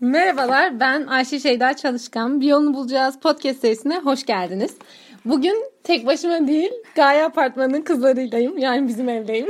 [0.00, 2.40] Merhabalar, ben Ayşe Şeyda Çalışkan.
[2.40, 4.74] Bir yolunu bulacağız podcast serisine hoş geldiniz.
[5.24, 8.58] Bugün tek başıma değil, Gaye Apartmanı'nın kızlarıylayım.
[8.58, 9.46] Yani bizim evdeyim.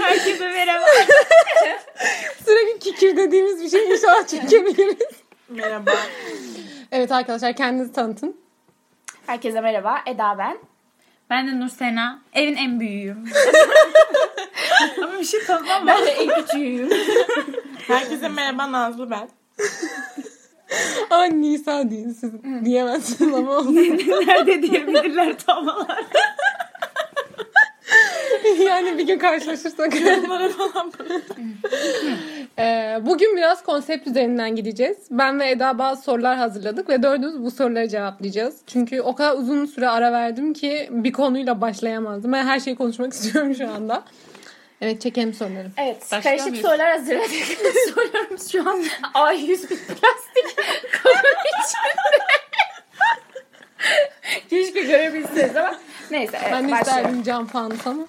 [0.00, 0.86] Herkese merhaba.
[2.44, 5.08] Sürekli kikir dediğimiz bir şey inşallah çekebiliriz.
[5.48, 5.92] Merhaba.
[6.92, 8.39] Evet arkadaşlar kendinizi tanıtın.
[9.30, 9.98] Herkese merhaba.
[10.06, 10.58] Eda ben.
[11.30, 12.18] Ben de Nur Sena.
[12.32, 13.24] Evin en büyüğüyüm.
[15.02, 16.90] Ama bir şey tanımam Ben de en küçüğüyüm.
[17.86, 19.28] Herkese merhaba Nazlı ben.
[21.10, 22.30] Ama Nisa değil siz
[22.64, 23.74] diyemezsiniz ama olsun.
[24.26, 26.06] Nerede diyebilirler tam olarak.
[28.66, 29.92] yani bir gün karşılaşırsak.
[32.58, 34.96] Ee, bugün biraz konsept üzerinden gideceğiz.
[35.10, 38.56] Ben ve Eda bazı sorular hazırladık ve dördümüz bu soruları cevaplayacağız.
[38.66, 42.32] Çünkü o kadar uzun süre ara verdim ki bir konuyla başlayamazdım.
[42.32, 44.04] Ben her şeyi konuşmak istiyorum şu anda.
[44.80, 45.68] Evet çekelim soruları.
[45.76, 46.08] Evet.
[46.22, 47.30] Karışık sorular hazırladık.
[47.94, 50.56] Sorularımız şu an A100 bir plastik
[51.02, 52.30] kabın içinde.
[54.50, 55.74] Keşke görebilseniz ama
[56.10, 57.04] neyse evet Ben başlayalım.
[57.04, 57.48] isterdim cam
[57.84, 58.06] ama.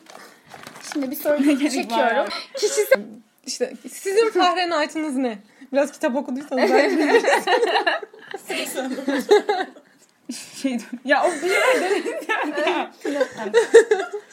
[0.94, 2.28] Şimdi bir soru çekiyorum.
[2.54, 3.02] Kişisel...
[3.46, 5.38] İşte sizin Fahrenheit'ınız ne?
[5.74, 8.84] Biraz kitap okuduysanız belki bilirsiniz.
[10.62, 12.02] Şey, ya o bir yerde.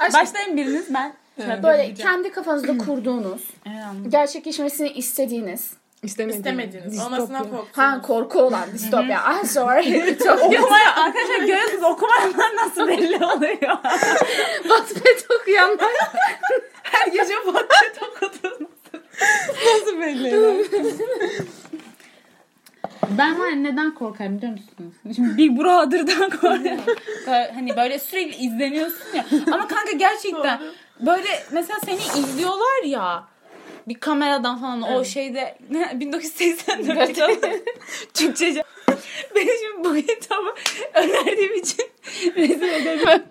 [0.00, 1.12] Başlayın biriniz ben.
[1.62, 3.50] Böyle kendi kafanızda kurduğunuz,
[4.08, 6.36] gerçekleşmesini istediğiniz, İstemediğiniz.
[6.46, 6.98] İstemediniz.
[6.98, 7.50] Olmasına Distopya.
[7.58, 7.76] korktunuz.
[7.88, 9.20] ha korku olan distopya.
[9.24, 9.98] Ah sorry.
[10.10, 10.60] Ütopya.
[10.62, 13.58] Okumaya arkadaşlar görüyorsunuz okumayanlar nasıl belli oluyor.
[14.62, 15.92] Wattpad okuyanlar.
[16.82, 18.68] Her gece Wattpad okudum.
[19.74, 20.64] Nasıl belli?
[23.18, 25.16] Ben var neden korkarım biliyor musunuz?
[25.16, 26.80] Şimdi Big Brother'dan korkarım.
[27.54, 29.24] Hani böyle sürekli izleniyorsun ya.
[29.46, 30.60] Ama kanka gerçekten
[31.00, 33.24] böyle mesela seni izliyorlar ya
[33.88, 37.62] bir kameradan falan o şeyde ne, 1984 kitabı
[38.14, 38.62] Türkçece.
[39.34, 40.54] Ben şimdi bu kitabı
[40.94, 41.90] önerdiğim için
[42.36, 43.22] rezil ederim.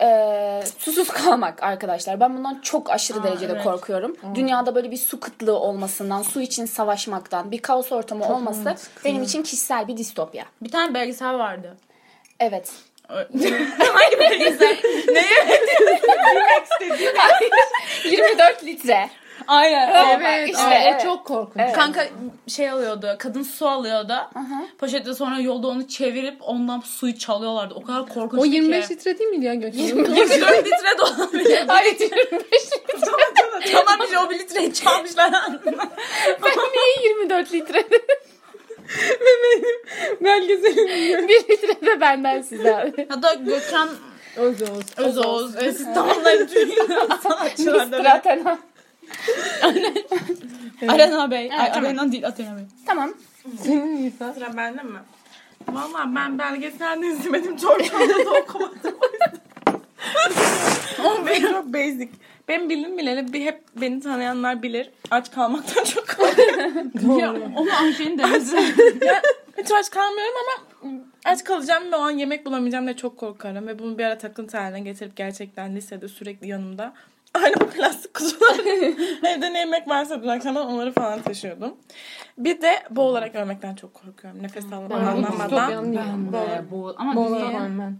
[0.00, 2.20] Ee, susuz kalmak arkadaşlar.
[2.20, 3.64] Ben bundan çok aşırı derecede evet.
[3.64, 4.16] korkuyorum.
[4.34, 9.42] Dünyada böyle bir su kıtlığı olmasından, su için savaşmaktan, bir kaos ortamı olması benim için
[9.42, 10.44] kişisel bir distopya.
[10.62, 11.76] Bir tane belgesel vardı.
[12.40, 12.72] Evet.
[13.08, 14.76] Hangi belgesel?
[15.08, 15.46] Neye?
[18.04, 19.10] 24 litre.
[19.48, 19.88] Aynen.
[20.20, 21.00] Evet, işte, evet.
[21.00, 21.62] o çok korkunç.
[21.64, 21.72] Evet.
[21.76, 22.06] Kanka
[22.48, 23.16] şey alıyordu.
[23.18, 24.14] Kadın su alıyordu.
[24.78, 27.74] Poşette sonra yolda onu çevirip ondan suyu çalıyorlardı.
[27.74, 28.48] O kadar korkunç O ki.
[28.50, 29.78] 25 litre değil miydi ya Gökhan?
[29.78, 31.64] 24 litre de olabilir.
[31.66, 32.12] Hayır 25
[32.42, 33.72] litre.
[33.72, 35.32] tamam işte o bir litreyi çalmışlar.
[36.44, 37.84] Ben niye 24 litre?
[40.20, 43.06] Belgeselin 1 litre de benden size abi.
[43.08, 43.88] Hatta Gökhan
[44.36, 44.84] Öz Oğuz.
[44.96, 45.56] Özoğuz.
[45.56, 47.98] e, Siz tamamlayın dünya sanatçılardan.
[48.00, 48.58] Stratena.
[50.88, 51.50] Arena Bey.
[51.52, 51.90] Ay, tamam.
[51.90, 52.64] Arena değil Athena Bey.
[52.86, 53.12] Tamam.
[53.62, 54.32] Senin Nisa.
[54.32, 54.98] Sıra bende mi?
[55.68, 57.56] Valla ben belgeselde izlemedim.
[57.56, 58.76] George'da da okumadım.
[60.98, 62.08] Ama benim çok basic.
[62.48, 64.90] Ben bildim bileli bir hep beni tanıyanlar bilir.
[65.10, 67.18] Aç kalmaktan çok korkuyorum.
[67.18, 68.56] Ya, onu Ayşe'nin demesi.
[69.04, 69.22] ya,
[69.58, 70.92] hiç aç kalmıyorum ama
[71.24, 73.66] aç kalacağım ve o an yemek bulamayacağım diye çok korkarım.
[73.66, 76.92] Ve bunu bir ara takıntı haline getirip gerçekten lisede sürekli yanımda
[77.44, 78.58] Aynı bu plastik kutular.
[79.22, 81.74] Evde ne yemek varsa dün akşamdan onları falan taşıyordum.
[82.38, 84.42] Bir de boğularak ölmekten çok korkuyorum.
[84.42, 86.32] Nefes Ben distopyan değil.
[86.32, 86.94] Böyle bu.
[86.98, 87.60] Ama Boğularak niye?
[87.60, 87.98] ölmem.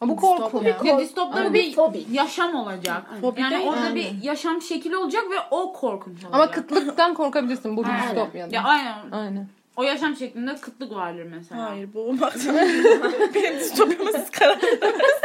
[0.00, 0.64] Ama bu korku.
[0.84, 2.06] Ya distopları bir Fobi.
[2.10, 3.02] yaşam olacak.
[3.20, 3.94] Fobi yani değil orada mi?
[3.94, 6.34] bir yaşam şekli olacak ve o korkunç olacak.
[6.34, 8.50] Ama kıtlıktan korkabilirsin bu bir Aynen.
[8.50, 9.10] Ya aynen.
[9.12, 9.48] Aynen.
[9.76, 11.70] O yaşam şeklinde kıtlık vardır mesela.
[11.70, 12.56] Hayır boğulmaktan.
[13.34, 15.20] Benim distopyama siz karar veremezsiniz.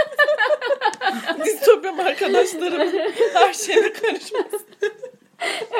[1.46, 2.90] Distopyam arkadaşlarım.
[3.34, 4.62] Her şeyle karışmaz.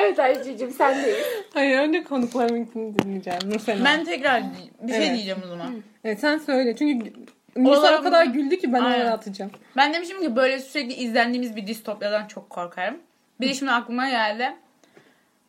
[0.00, 1.26] Evet Ayşe'cim sendeyiz.
[1.54, 3.38] Hayır önce konuklarımınkini dinleyeceğim.
[3.46, 3.84] Nursel.
[3.84, 4.42] Ben tekrar
[4.82, 5.14] bir şey Evet.
[5.14, 5.82] diyeceğim o zaman.
[6.04, 7.12] Evet sen söyle çünkü
[7.56, 9.00] Nisa Oralar- o kadar güldü ki ben Aynen.
[9.00, 9.50] oraya atacağım.
[9.76, 12.96] Ben demişim ki böyle sürekli izlendiğimiz bir distopyadan çok korkarım.
[13.40, 14.52] Bir de şimdi aklıma geldi.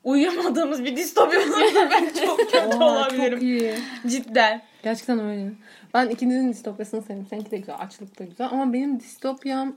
[0.03, 3.31] Uyuyamadığımız bir distopya olursa ben çok kötü Oha, olabilirim.
[3.31, 3.73] çok iyi.
[4.07, 4.61] Cidden.
[4.83, 5.51] Gerçekten öyle.
[5.93, 7.27] Ben ikinizin distopyasını sevdim.
[7.29, 7.75] Seninki de güzel.
[7.79, 8.47] Açlık da güzel.
[8.51, 9.75] Ama benim distopyam...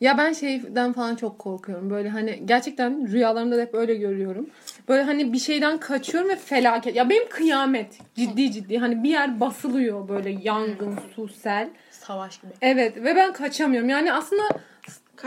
[0.00, 1.90] Ya ben şeyden falan çok korkuyorum.
[1.90, 4.50] Böyle hani gerçekten rüyalarımda da hep öyle görüyorum.
[4.88, 6.96] Böyle hani bir şeyden kaçıyorum ve felaket.
[6.96, 7.98] Ya benim kıyamet.
[8.14, 8.78] Ciddi ciddi.
[8.78, 11.68] Hani bir yer basılıyor böyle yangın, su, sel.
[11.90, 12.52] Savaş gibi.
[12.62, 13.88] Evet ve ben kaçamıyorum.
[13.88, 14.42] Yani aslında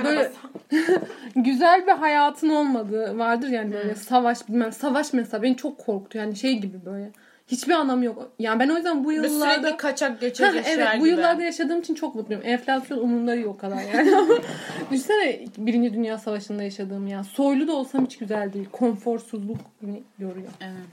[0.04, 0.32] böyle
[1.36, 6.36] güzel bir hayatın olmadığı vardır yani böyle savaş bilmem savaş mesela beni çok korktu yani
[6.36, 7.12] şey gibi böyle
[7.52, 8.32] Hiçbir anlamı yok.
[8.40, 9.60] Yani ben o yüzden bu yıllarda...
[9.60, 11.10] sürekli kaçak Ha, işler evet bu gibi.
[11.10, 12.44] yıllarda yaşadığım için çok mutluyum.
[12.46, 14.12] Enflasyon umurumda o kadar yani.
[14.92, 17.24] Düşünsene Birinci Dünya Savaşı'nda yaşadığım ya.
[17.24, 18.70] Soylu da olsam hiç güzel değil.
[18.72, 20.48] Konforsuzluk beni yoruyor.
[20.62, 20.86] Evet.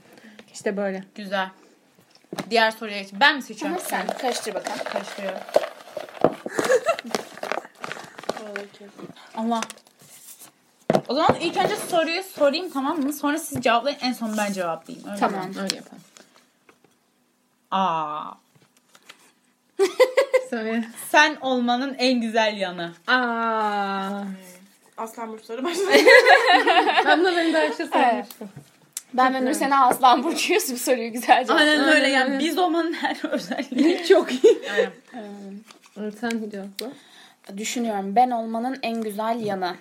[0.53, 1.03] İşte böyle.
[1.15, 1.47] Güzel.
[2.49, 3.09] Diğer soruya geç.
[3.19, 3.77] Ben mi seçiyorum?
[3.77, 4.79] Ama sen karıştır bakalım.
[4.85, 5.39] Karıştırıyorum.
[8.73, 8.85] Oradaki.
[9.35, 9.61] Allah.
[11.07, 13.13] O zaman ilk önce soruyu sorayım tamam mı?
[13.13, 13.97] Sonra siz cevaplayın.
[14.01, 15.07] En son ben cevaplayayım.
[15.09, 15.55] Öyle Tamam mi?
[15.61, 16.03] öyle yapalım.
[17.71, 18.31] Aa.
[20.49, 20.83] Söyle.
[21.09, 22.91] Sen olmanın en güzel yanı.
[23.07, 24.23] Aa.
[24.97, 25.91] Aslan burçları başladı.
[27.05, 28.49] Ben buna benim de işte sormuştum.
[29.13, 30.71] Ben ve Nur Sena Aslan Burcu'yuz.
[30.73, 31.59] Bu soruyu güzel cevap.
[31.59, 34.59] Aynen öyle yani biz olmanın her özelliği çok iyi.
[34.73, 36.11] Aynen.
[36.21, 36.87] Sen cevapla.
[37.57, 38.15] Düşünüyorum.
[38.15, 39.75] Ben olmanın en güzel yanı.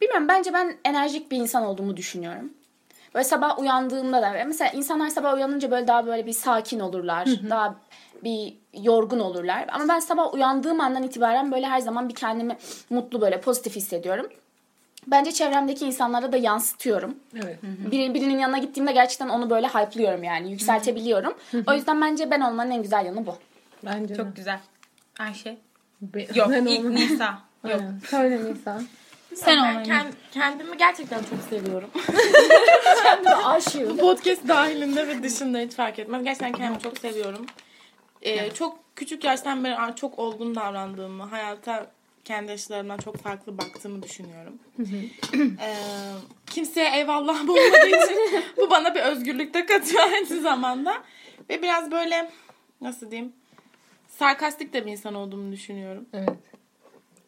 [0.00, 0.28] Bilmiyorum.
[0.28, 2.52] Bence ben enerjik bir insan olduğumu düşünüyorum.
[3.14, 7.28] Böyle sabah uyandığımda da mesela insanlar sabah uyanınca böyle daha böyle bir sakin olurlar.
[7.50, 7.76] Daha
[8.24, 9.66] bir yorgun olurlar.
[9.72, 12.56] Ama ben sabah uyandığım andan itibaren böyle her zaman bir kendimi
[12.90, 14.26] mutlu böyle pozitif hissediyorum.
[15.06, 17.16] Bence çevremdeki insanlara da yansıtıyorum.
[17.34, 17.58] Evet.
[17.62, 20.50] Biri, birinin yanına gittiğimde gerçekten onu böyle hype'lıyorum yani.
[20.50, 21.34] Yükseltebiliyorum.
[21.66, 23.36] O yüzden bence ben olmanın en güzel yanı bu.
[23.84, 24.16] Bence de.
[24.16, 24.58] Çok güzel.
[25.18, 25.56] Ayşe.
[26.00, 26.84] Be- Yok Ben ilk.
[26.84, 27.38] Nisa.
[27.64, 27.72] Yok.
[27.80, 28.00] Aynen.
[28.10, 28.82] Söyle Nisa.
[29.34, 31.90] Sen ben kend- kendimi gerçekten çok seviyorum.
[33.44, 33.90] Aşığım.
[33.90, 36.24] Bu podcast dahilinde ve dışında hiç fark etmez.
[36.24, 37.46] Gerçekten kendimi çok seviyorum.
[38.22, 41.86] Ee, çok küçük yaştan beri çok olgun davrandığımı, hayata
[42.24, 44.58] kendi yaşlarımdan çok farklı baktığımı düşünüyorum.
[45.60, 45.76] Ee,
[46.50, 48.18] kimseye eyvallah bulmadığı için
[48.56, 50.94] bu bana bir özgürlük de katıyor aynı zamanda.
[51.50, 52.30] Ve biraz böyle
[52.80, 53.32] nasıl diyeyim
[54.18, 56.06] sarkastik de bir insan olduğumu düşünüyorum.
[56.12, 56.28] Evet.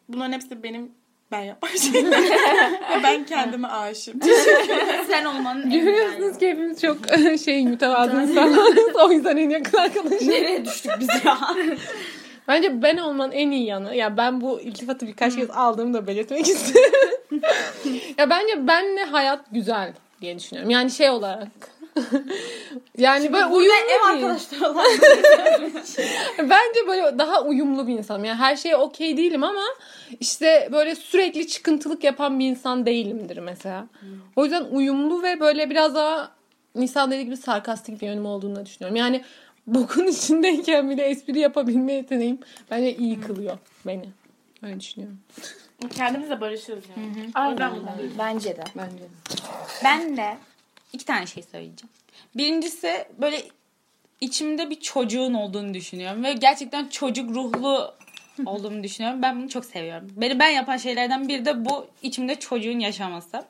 [0.09, 0.91] Bunların hepsi benim
[1.31, 2.23] ben yapan şeyler.
[3.03, 4.19] Ben kendime aşığım.
[5.07, 6.97] Sen olmanın en Görüyorsunuz ki hepimiz çok
[7.45, 8.95] şey mütevazı insanlarız.
[8.95, 10.27] O yüzden en yakın arkadaşım.
[10.29, 11.37] Nereye düştük biz ya?
[12.47, 13.95] Bence ben olmanın en iyi yanı.
[13.95, 17.41] Ya ben bu iltifatı birkaç kez aldığımı da belirtmek istiyorum.
[18.17, 20.69] ya bence benle hayat güzel diye düşünüyorum.
[20.69, 21.47] Yani şey olarak.
[22.97, 24.85] Yani böyle uyumlu ev arkadaşları olan.
[26.39, 28.25] Bence böyle daha uyumlu bir insanım.
[28.25, 29.63] Yani her şeye okey değilim ama
[30.19, 33.87] işte böyle sürekli çıkıntılık yapan bir insan değilimdir mesela.
[34.35, 36.31] O yüzden uyumlu ve böyle biraz daha
[36.75, 38.95] Nisan dediği gibi sarkastik bir yönüm olduğunu düşünüyorum.
[38.95, 39.23] Yani
[39.67, 42.39] bokun içindeyken bile espri yapabilme yeteneğim
[42.71, 43.57] bence iyi kılıyor
[43.87, 44.09] beni.
[44.63, 45.17] Öyle düşünüyorum.
[45.95, 47.31] Kendimizle barışırız yani.
[47.33, 47.73] Aynen.
[47.73, 48.13] mutluyum.
[48.17, 48.63] Bence de.
[48.75, 49.09] Bence de.
[49.83, 50.37] Ben de
[50.93, 51.89] iki tane şey söyleyeceğim.
[52.35, 53.43] Birincisi böyle
[54.21, 56.23] içimde bir çocuğun olduğunu düşünüyorum.
[56.23, 57.93] Ve gerçekten çocuk ruhlu
[58.45, 59.21] olduğumu düşünüyorum.
[59.21, 60.09] Ben bunu çok seviyorum.
[60.15, 63.45] Beni ben yapan şeylerden biri de bu içimde çocuğun yaşaması.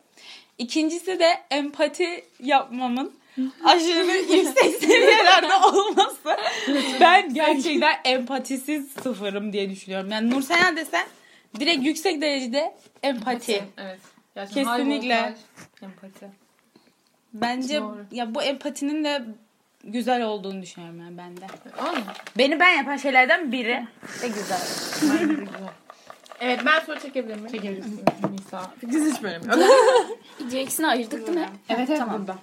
[0.57, 3.13] İkincisi de empati yapmamın
[3.63, 6.37] aşırı yüksek seviyelerde olması.
[6.99, 10.11] Ben gerçekten empatisiz sıfırım diye düşünüyorum.
[10.11, 11.07] Yani Nursena desen
[11.59, 13.63] direkt yüksek derecede empati.
[13.77, 13.99] Evet.
[14.53, 15.35] Kesinlikle.
[15.81, 16.48] Empati.
[17.33, 18.05] Bence Doğru.
[18.11, 19.23] ya bu empatinin de
[19.83, 21.45] güzel olduğunu düşünüyorum yani ben de.
[21.79, 21.93] Ama
[22.37, 23.85] Beni ben yapan şeylerden biri
[24.23, 24.59] ve güzel.
[25.01, 25.59] bence de güzel.
[26.39, 27.51] Evet ben soru çekebilir miyim?
[27.51, 28.71] Çekebilirsin Nisa.
[28.83, 29.59] Biz hiç bölüm yok.
[30.51, 31.49] İkisini ayırdık değil mi?
[31.69, 32.35] Evet evet burada.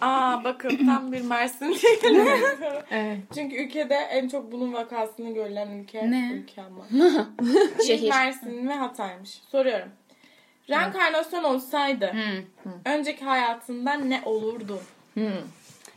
[0.00, 1.76] Aa bakın tam bir Mersin.
[2.90, 3.18] Evet.
[3.34, 6.10] Çünkü ülkede en çok bunun vakasını görülen ülke.
[6.10, 6.30] Ne?
[6.32, 6.86] Ülke ama.
[7.86, 8.08] Şehir.
[8.08, 9.30] Mersin ve Hatay'mış.
[9.50, 9.88] Soruyorum.
[10.70, 12.72] Reenkarnasyon olsaydı Hmm.
[12.84, 14.80] önceki hayatında ne olurdu?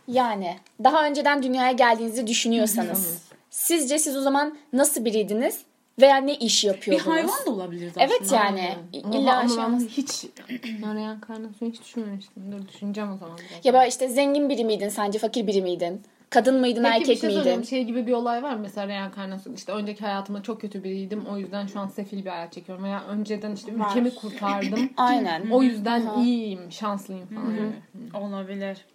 [0.08, 5.60] Yani daha önceden dünyaya geldiğinizi düşünüyorsanız sizce siz o zaman nasıl biriydiniz
[6.02, 7.08] veya ne iş Bir yapıyordunuz?
[7.08, 8.06] hayvan da olabiliriz aslında.
[8.06, 9.84] Evet yani Oha, illa ama şey ben olmaz.
[9.90, 10.24] hiç
[10.84, 12.52] yani reenkarnasyonu hiç düşünmemiştim.
[12.52, 13.66] Dur düşüneceğim o zaman biraz.
[13.66, 16.02] Ya böyle işte zengin biri miydin sence fakir biri miydin?
[16.30, 17.64] Kadın mıydın Peki bir erkek şey miydin?
[17.64, 18.60] Şey gibi bir olay var mı?
[18.62, 19.54] Mesela reenkarnasyon.
[19.54, 21.26] İşte önceki hayatımda çok kötü biriydim.
[21.26, 22.84] O yüzden şu an sefil bir hayat çekiyorum.
[22.84, 23.90] Veya önceden işte Var.
[23.90, 24.90] ülkemi kurtardım.
[24.98, 25.50] Aynen.
[25.52, 26.22] o yüzden Aha.
[26.22, 28.24] iyiyim, şanslıyım falan.
[28.24, 28.86] Olabilir.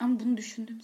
[0.00, 0.78] Ama bunu düşündüm.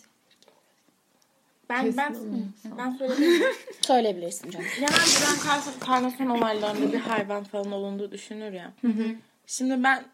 [1.68, 2.40] Ben Kesin ben olmaz.
[2.78, 3.42] ben söyledim.
[3.80, 4.66] Söyleyebilirsin canım.
[4.76, 8.72] Genelde reenkarnasyon olaylarında bir hayvan falan olunduğu düşünür ya.
[9.46, 10.04] Şimdi ben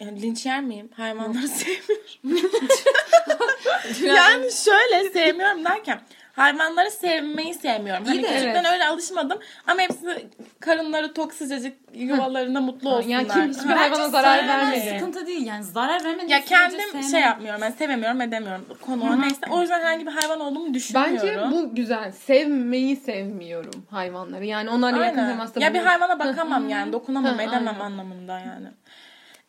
[0.00, 0.88] yani linç yer miyim?
[0.94, 2.10] Hayvanları sevmiyorum.
[4.04, 6.00] yani şöyle sevmiyorum derken
[6.40, 8.04] hayvanları sevmeyi sevmiyorum.
[8.04, 8.72] Hani de küçükten evet.
[8.72, 10.28] öyle alışmadım ama hepsi
[10.60, 13.14] karınları tok sıcacık yuvalarında mutlu olsunlar.
[13.14, 13.80] Yani kim hiçbir Ha.
[13.80, 14.90] hayvana zarar vermedi.
[14.98, 17.02] sıkıntı değil yani zarar vermediğin Ya kendim sevmem.
[17.02, 17.60] şey yapmıyorum.
[17.60, 18.64] Ben sevemiyorum, edemiyorum.
[18.80, 19.40] Konu o neyse.
[19.50, 21.16] O yüzden herhangi bir hayvan olduğumu düşünmüyorum.
[21.16, 22.12] Bence bu güzel.
[22.12, 24.44] Sevmeyi sevmiyorum hayvanları.
[24.44, 25.30] Yani onlarla yakın Aynen.
[25.30, 26.92] temasta Ya bir hayvana bakamam yani.
[26.92, 28.68] Dokunamam, edemem anlamında yani.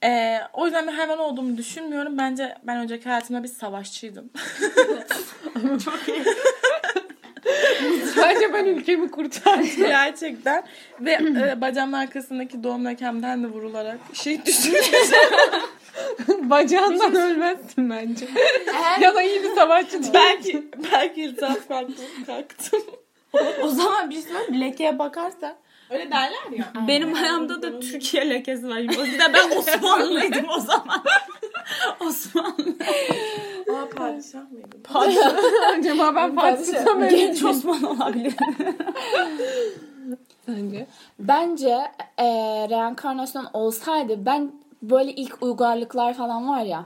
[0.03, 2.17] Ee, o yüzden bir hayvan olduğumu düşünmüyorum.
[2.17, 4.29] Bence ben önceki hayatımda bir savaşçıydım.
[8.17, 9.70] Bence ben ülkemi kurtardım.
[9.77, 10.63] Gerçekten.
[11.00, 14.74] Ve e, bacağımın arkasındaki doğum lekemden de vurularak şehit düştüm.
[16.50, 18.25] Bacağından ölmezsin bence.
[19.01, 20.13] ya da iyi bir savaşçı değil.
[20.13, 22.05] belki belki iltihap kalktım.
[22.25, 22.81] kalktım.
[23.63, 25.53] O zaman bir şey söyleyeyim, lekeye bakarsan
[25.91, 26.74] Öyle derler ya.
[26.88, 28.77] benim ayağımda da Türkiye lekesi var.
[29.00, 31.03] O yüzden ben Osmanlıydım o zaman.
[32.00, 32.75] Osmanlı.
[33.74, 34.77] Aa padişah mıydı?
[35.79, 36.36] Acaba ben
[36.95, 37.10] mı?
[37.10, 38.33] Genç Osman olabilir.
[40.45, 40.88] Sence?
[41.19, 41.77] Bence
[42.17, 42.25] e,
[42.69, 46.86] reenkarnasyon olsaydı ben böyle ilk uygarlıklar falan var ya.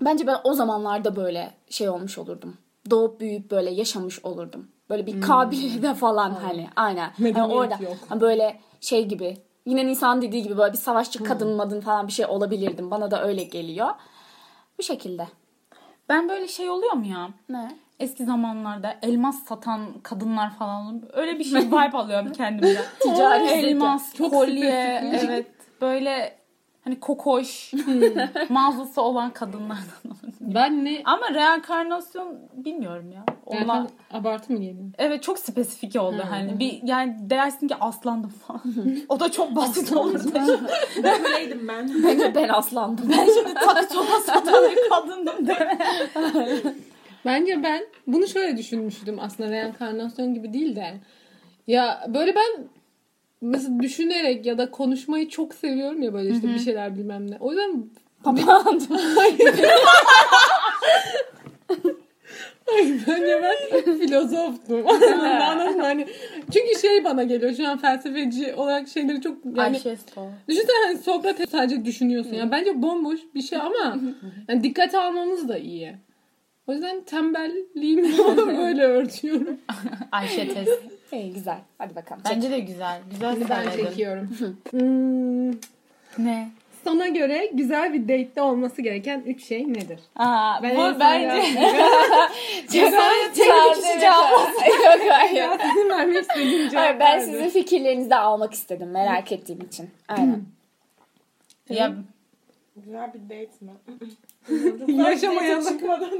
[0.00, 2.56] Bence ben o zamanlarda böyle şey olmuş olurdum.
[2.90, 4.68] Doğup büyüyüp böyle yaşamış olurdum.
[4.90, 7.10] Böyle bir kabilede falan hani aynen.
[7.18, 7.96] Medeniyet orada yok.
[8.08, 12.12] hani böyle şey gibi yine insan dediği gibi böyle bir savaşçı kadın madın falan bir
[12.12, 12.90] şey olabilirdim.
[12.90, 13.88] Bana da öyle geliyor.
[14.78, 15.28] Bu şekilde.
[16.08, 17.28] Ben böyle şey oluyor mu ya?
[17.48, 17.76] Ne?
[18.00, 22.84] Eski zamanlarda elmas satan kadınlar falan öyle bir şey vibe alıyorum kendimden.
[23.00, 25.46] Ticari elmas, kolye, evet
[25.80, 26.37] böyle
[26.88, 27.72] hani kokoş
[28.48, 30.18] mağazası olan kadınlardan.
[30.40, 31.02] Ben ne?
[31.04, 33.24] Ama reenkarnasyon bilmiyorum ya.
[33.46, 34.84] Onlar, abartı mı geliyor?
[34.98, 36.58] evet çok spesifik oldu hani.
[36.58, 38.62] Bir yani dersin ki aslandım falan.
[39.08, 40.32] o da çok basit olurdu.
[41.02, 41.90] Böyleydim ben.
[42.04, 43.10] Bence ben aslandım.
[43.10, 45.78] ben şimdi takı toka satan bir kadındım deme.
[47.24, 50.94] Bence ben bunu şöyle düşünmüştüm aslında reenkarnasyon gibi değil de.
[51.66, 52.68] Ya böyle ben
[53.40, 57.36] mesela düşünerek ya da konuşmayı çok seviyorum ya böyle işte bir şeyler bilmem ne.
[57.40, 57.84] O yüzden
[58.24, 58.80] Papağan.
[63.06, 64.86] Bence ben filozoftum.
[65.42, 65.78] Anladın?
[65.78, 66.06] Hani,
[66.52, 69.96] çünkü şey bana geliyor şu an felsefeci olarak şeyleri çok yani Ayşe.
[70.48, 72.34] Düşünsene hani Sokrates sadece düşünüyorsun.
[72.34, 73.98] Yani bence bomboş bir şey ama
[74.48, 75.94] yani dikkate almamız da iyi.
[76.66, 79.58] O yüzden tembelliğimi böyle örtüyorum.
[80.12, 80.68] Ayşe Tez.
[81.12, 81.58] İyi güzel.
[81.78, 82.22] Hadi bakalım.
[82.30, 83.00] Bence de güzel.
[83.10, 83.84] Güzel Ben söyledin.
[83.86, 84.28] çekiyorum.
[84.70, 85.50] Hmm,
[86.24, 86.48] Ne?
[86.84, 90.00] sana göre güzel bir date'de olması gereken üç şey nedir?
[90.16, 91.42] Aa, Ben en bu son bence.
[92.68, 94.30] Cesaret tek bir kişi cevap
[94.84, 95.34] Yok hayır.
[95.34, 99.90] Ya sizin vermek istediğim Hayır, cevap ben sizin fikirlerinizi de almak istedim merak ettiğim için.
[100.08, 100.42] Aynen.
[101.70, 101.92] ya
[102.76, 103.72] Güzel bir date mi?
[105.06, 105.64] Yaşamayalım.
[105.68, 106.10] Çıkmadan.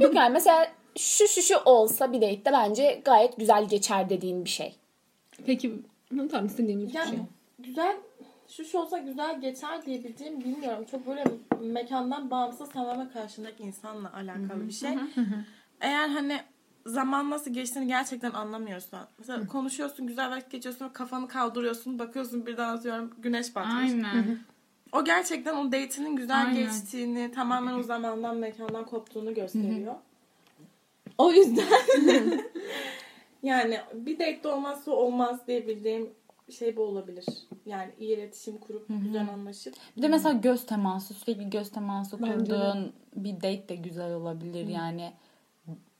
[0.00, 0.66] Yok yani mesela
[0.98, 4.76] şu şu şu olsa bir date'de bence gayet güzel geçer dediğin bir şey.
[5.46, 5.72] Peki
[6.12, 7.18] hı, tamam istediğimiz bir Yani şey.
[7.58, 7.96] güzel
[8.48, 10.84] şu şu olsa güzel geçer diye bildiğim bilmiyorum.
[10.90, 11.24] Çok böyle
[11.60, 14.90] mekandan bağımsız tamamen karşındaki insanla alakalı bir şey.
[15.80, 16.40] Eğer hani
[16.86, 19.08] zaman nasıl geçtiğini gerçekten anlamıyorsan.
[19.18, 23.74] Mesela konuşuyorsun, güzel vakit geçiyorsun, kafanı kaldırıyorsun, bakıyorsun birden atıyorum güneş batmış.
[23.74, 24.38] aynen.
[24.92, 26.54] O gerçekten o date'inin güzel Aynen.
[26.54, 29.94] geçtiğini, tamamen o zamandan mekandan koptuğunu gösteriyor.
[31.18, 31.64] O yüzden
[33.42, 36.10] yani bir date'de olmazsa olmaz diye bildiğim
[36.50, 37.24] şey bu olabilir.
[37.66, 39.74] Yani iyi iletişim kurup güzel anlaşıp.
[39.96, 42.38] Bir de mesela göz teması, sürekli göz teması Bence de.
[42.38, 45.12] kurduğun bir date de güzel olabilir yani.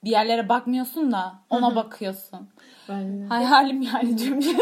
[0.04, 2.48] Bir yerlere bakmıyorsun da ona bakıyorsun.
[2.88, 4.46] Ben Hayalim yani cümle.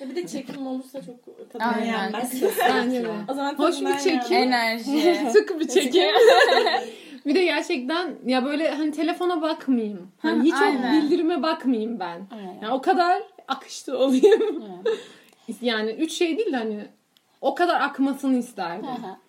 [0.00, 1.86] Ya bir de çekim olursa çok tadına Aynen.
[1.86, 2.42] yenmez.
[2.68, 3.08] Bence de.
[3.28, 4.32] o zaman Hoş bir çekim.
[4.32, 4.88] yenmez.
[4.88, 5.30] Enerji.
[5.30, 6.02] Sıkı bir çekim.
[7.26, 10.08] bir de gerçekten ya böyle hani telefona bakmayayım.
[10.18, 11.00] Hani hiç aynen.
[11.00, 12.26] o bildirime bakmayayım ben.
[12.30, 12.58] Aynen.
[12.62, 14.64] Yani o kadar akışta olayım.
[15.60, 16.86] yani üç şey değil de hani
[17.40, 18.86] o kadar akmasını isterdim.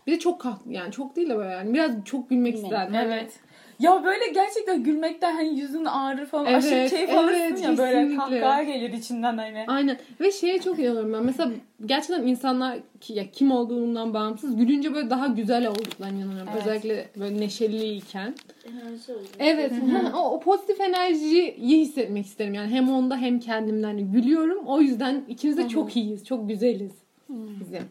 [0.08, 2.78] Bir de çok kalk yani çok değil de böyle yani biraz çok gülmek Bilmiyorum.
[2.78, 2.96] isterdim.
[2.96, 3.40] Hani evet.
[3.80, 6.46] Ya böyle gerçekten gülmekten hani yüzün ağrır falan.
[6.46, 9.66] Evet, Aşırı keyif evet, alırsın ya böyle kahkaha gelir içinden hani.
[9.68, 9.98] Aynen.
[10.20, 11.26] Ve şeye çok inanıyorum ben.
[11.26, 11.52] Mesela
[11.86, 16.50] gerçekten insanlar ki, ya kim olduğundan bağımsız gülünce böyle daha güzel olduklarına inanıyorum.
[16.54, 16.62] Evet.
[16.62, 18.36] Özellikle böyle neşeliyken.
[18.66, 19.28] Enerji oluyor.
[19.40, 19.72] Evet.
[20.16, 22.54] o, o pozitif enerjiyi hissetmek isterim.
[22.54, 24.68] Yani hem onda hem kendimden Hani gülüyorum.
[24.68, 26.26] O yüzden ikimiz de çok iyiyiz.
[26.26, 26.92] Çok güzeliz.
[27.30, 27.84] Bizim.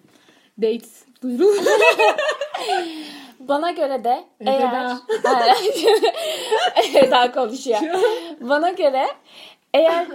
[0.62, 1.56] Dates duyurulur.
[3.48, 4.96] Bana göre de eğer
[6.94, 7.80] Eda konuşuyor.
[8.40, 9.06] Bana göre
[9.74, 10.06] eğer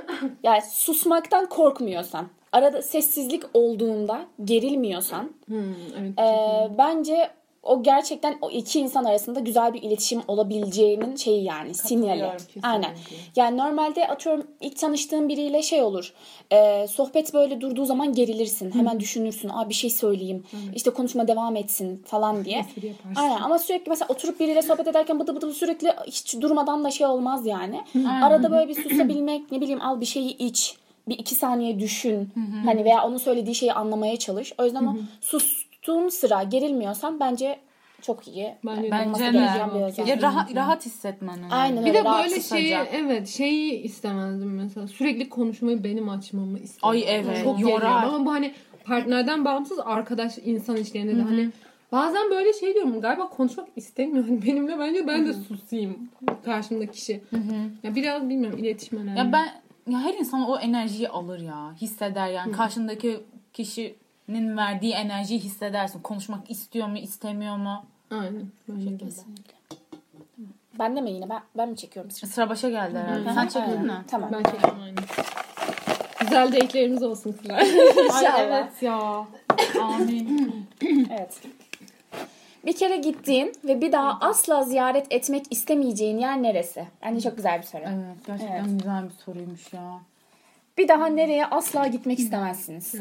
[0.44, 6.20] yani susmaktan korkmuyorsan, arada sessizlik olduğunda gerilmiyorsan, Hmm, evet.
[6.20, 7.30] e, bence
[7.64, 12.38] o gerçekten o iki insan arasında güzel bir iletişim olabileceğinin şeyi yani sinyali.
[12.38, 12.68] kesinlikle.
[12.68, 12.92] Aynen.
[13.36, 16.14] Yani normalde atıyorum ilk tanıştığın biriyle şey olur.
[16.52, 18.72] e, sohbet böyle durduğu zaman gerilirsin.
[18.72, 19.50] Hemen düşünürsün.
[19.50, 20.44] Aa bir şey söyleyeyim.
[20.76, 22.66] İşte konuşma devam etsin falan diye.
[23.16, 27.08] Aynen ama sürekli mesela oturup biriyle sohbet ederken bıdı bıdı sürekli hiç durmadan da şey
[27.08, 27.82] olmaz yani.
[28.24, 30.76] Arada böyle bir susabilmek ne bileyim al bir şeyi iç.
[31.08, 32.30] Bir iki saniye düşün.
[32.66, 34.54] Hani veya onun söylediği şeyi anlamaya çalış.
[34.58, 37.60] O yüzden o sus konuştuğum sıra gerilmiyorsam bence
[38.02, 38.56] çok iyi.
[38.66, 39.86] Bence Bence bir de.
[39.86, 40.10] özellik.
[40.10, 41.54] Ya rahat, rahat hissetmen önemli.
[41.54, 42.00] Aynen Bir öyle.
[42.00, 44.88] de böyle şeyi evet şeyi istemezdim mesela.
[44.88, 46.90] Sürekli konuşmayı benim açmamı istemezdim.
[46.90, 48.04] Ay evet, Çok yorar.
[48.04, 48.54] Ama bu hani
[48.86, 51.50] partnerden bağımsız arkadaş insan ilişkilerinde de hani
[51.92, 54.24] bazen böyle şey diyorum galiba konuşmak istemiyor.
[54.28, 56.10] Hani benimle bence ben de susayım
[56.46, 57.22] karşımdaki kişi.
[57.84, 59.20] Ya biraz bilmiyorum iletişim önemli.
[59.20, 59.46] Ya ben
[59.94, 61.74] ya her insan o enerjiyi alır ya.
[61.82, 62.52] Hisseder yani.
[62.52, 63.20] Karşındaki
[64.32, 66.00] kişinin verdiği enerjiyi hissedersin.
[66.00, 67.86] Konuşmak istiyor mu, istemiyor mu?
[68.12, 68.48] Aynen.
[68.68, 69.10] Bence de.
[70.80, 71.30] Ben de mi yine?
[71.30, 72.12] Ben, ben mi çekiyorum?
[72.12, 73.34] Sıra başa geldi herhalde.
[73.34, 73.86] Sen çektin Aynen.
[73.86, 74.06] mi?
[74.08, 74.30] Tamam.
[74.34, 74.96] Ben çektim aynı.
[76.20, 77.60] Güzel date'lerimiz olsun kızlar.
[78.14, 79.26] Ay evet ya.
[79.82, 80.68] Amin.
[81.12, 81.42] Evet.
[82.66, 86.88] Bir kere gittiğin ve bir daha asla ziyaret etmek istemeyeceğin yer neresi?
[87.04, 87.82] Bence çok güzel bir soru.
[87.84, 88.80] Evet gerçekten Evet.
[88.80, 90.00] güzel bir soruymuş ya.
[90.78, 92.96] Bir daha nereye asla gitmek istemezsiniz?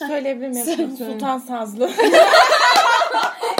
[0.08, 0.96] Söyleyebilir miyim?
[0.96, 1.90] Sultan Sazlı.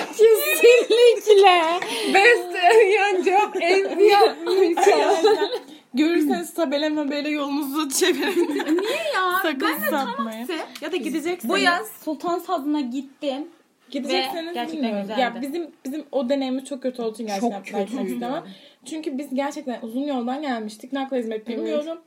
[0.09, 1.81] Kesinlikle.
[2.15, 2.55] Best
[2.97, 4.87] yani cevap en yapmış.
[5.95, 8.55] Görürseniz tabela böyle yolunuzu çevirin.
[8.81, 9.41] Niye ya?
[9.43, 10.49] Sakın sapmayın.
[10.81, 11.55] Ya da gideceksiniz.
[11.55, 13.49] Bu yaz Sultan Sazlı'na gittim.
[13.91, 15.03] Gidecekseniz Ve gerçekten bilmiyorum.
[15.03, 15.21] güzeldi.
[15.21, 18.27] Ya bizim bizim o deneyimimiz çok kötü olduğu için gerçekten Çok kötüydü.
[18.85, 20.93] Çünkü biz gerçekten uzun yoldan gelmiştik.
[20.93, 21.99] Nakla hizmet bilmiyorum.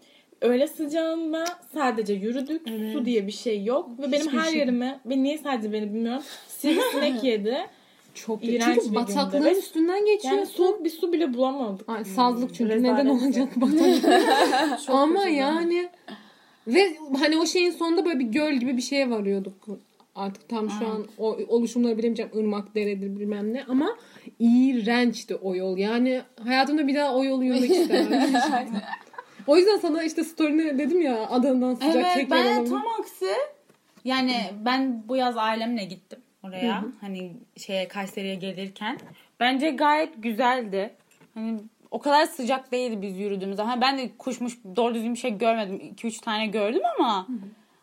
[0.43, 2.61] Öyle sıcağında sadece yürüdük.
[2.93, 3.89] Su diye bir şey yok.
[3.99, 4.59] Ve benim Hiçbir her şey.
[4.59, 6.23] yerime ve niye sadece beni bilmiyorum.
[6.47, 7.57] Sivrisinek yedi.
[8.13, 8.95] Çok İğrenç Çünkü bir gündü.
[8.95, 10.33] bataklığın Ve- üstünden geçiyor.
[10.33, 11.89] Yani soğuk bir su bile bulamadık.
[11.89, 14.89] Ay, sazlık çünkü Rezalet neden olacak bataklık.
[14.89, 15.35] Ama kötüydü.
[15.37, 15.89] yani
[16.67, 19.53] ve hani o şeyin sonunda böyle bir göl gibi bir şeye varıyorduk.
[20.15, 22.31] Artık tam şu an o oluşumları bilemeyeceğim.
[22.37, 23.95] ırmak deredir bilmem ne ama
[24.39, 25.77] iğrençti o yol.
[25.77, 28.33] Yani hayatımda bir daha o yolu yürümek istemem.
[29.47, 33.33] o yüzden sana işte story'ne dedim ya Adana'dan sıcak Evet çekmeyen ben de tam aksi.
[34.05, 34.35] Yani
[34.65, 36.85] ben bu yaz ailemle gittim oraya.
[37.01, 38.99] Hani şeye Kayseri'ye gelirken.
[39.39, 40.93] Bence gayet güzeldi.
[41.33, 41.59] Hani
[41.91, 43.61] o kadar sıcak değildi biz yürüdüğümüzde.
[43.61, 45.93] Hani ben de kuşmuş doğru düzgün bir şey görmedim.
[45.97, 47.27] 2-3 tane gördüm ama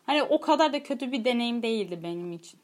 [0.05, 2.59] hani o kadar da kötü bir deneyim değildi benim için.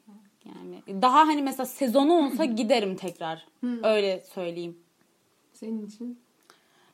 [0.46, 3.46] Yani daha hani mesela sezonu olsa giderim tekrar.
[3.82, 4.76] Öyle söyleyeyim.
[5.52, 6.18] Senin için.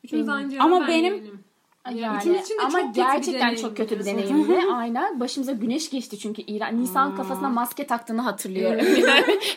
[0.04, 1.44] Üçümüz aynı Ama benim- vermeyelim.
[1.90, 4.58] Yani, üçümüz için ama çok gerçekten çok kötü bir deneyimdi.
[4.72, 5.20] Aynen.
[5.20, 6.80] Başımıza güneş geçti çünkü İran.
[6.80, 8.86] Nisan kafasına maske taktığını hatırlıyorum.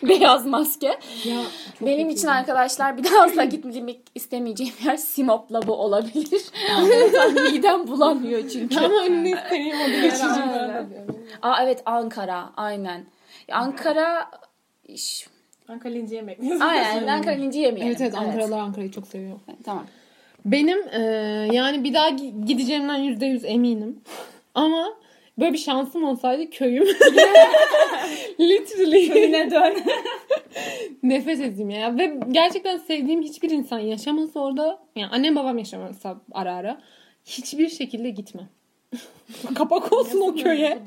[0.08, 0.86] Beyaz maske.
[1.24, 1.40] Ya,
[1.80, 6.42] Benim için arkadaşlar bir daha asla gitmek istemeyeceğim yer Simop'la bu olabilir.
[7.52, 8.78] Midem bulanmıyor çünkü.
[8.78, 11.48] Ama önünde istediğim o.
[11.48, 13.04] Aa evet Ankara aynen.
[13.52, 14.30] Ankara
[15.68, 16.38] Ankara linci yemek.
[16.60, 17.88] aynen Ankara linci yemeyelim.
[17.88, 19.38] Evet evet Ankaralılar Ankara'yı çok seviyor.
[19.64, 19.86] Tamam.
[20.52, 21.00] Benim e,
[21.52, 24.00] yani bir daha gi- gideceğimden yüzde yüz eminim.
[24.54, 24.88] Ama
[25.38, 26.84] böyle bir şansım olsaydı köyüm.
[28.40, 29.08] Literally.
[29.12, 29.74] Köyüne dön.
[31.02, 31.98] Nefes edeyim ya.
[31.98, 34.78] Ve gerçekten sevdiğim hiçbir insan yaşamasa orada.
[34.96, 36.80] Yani annem babam yaşamasa ara ara.
[37.24, 38.48] Hiçbir şekilde gitmem.
[39.54, 40.78] Kapak olsun o köye.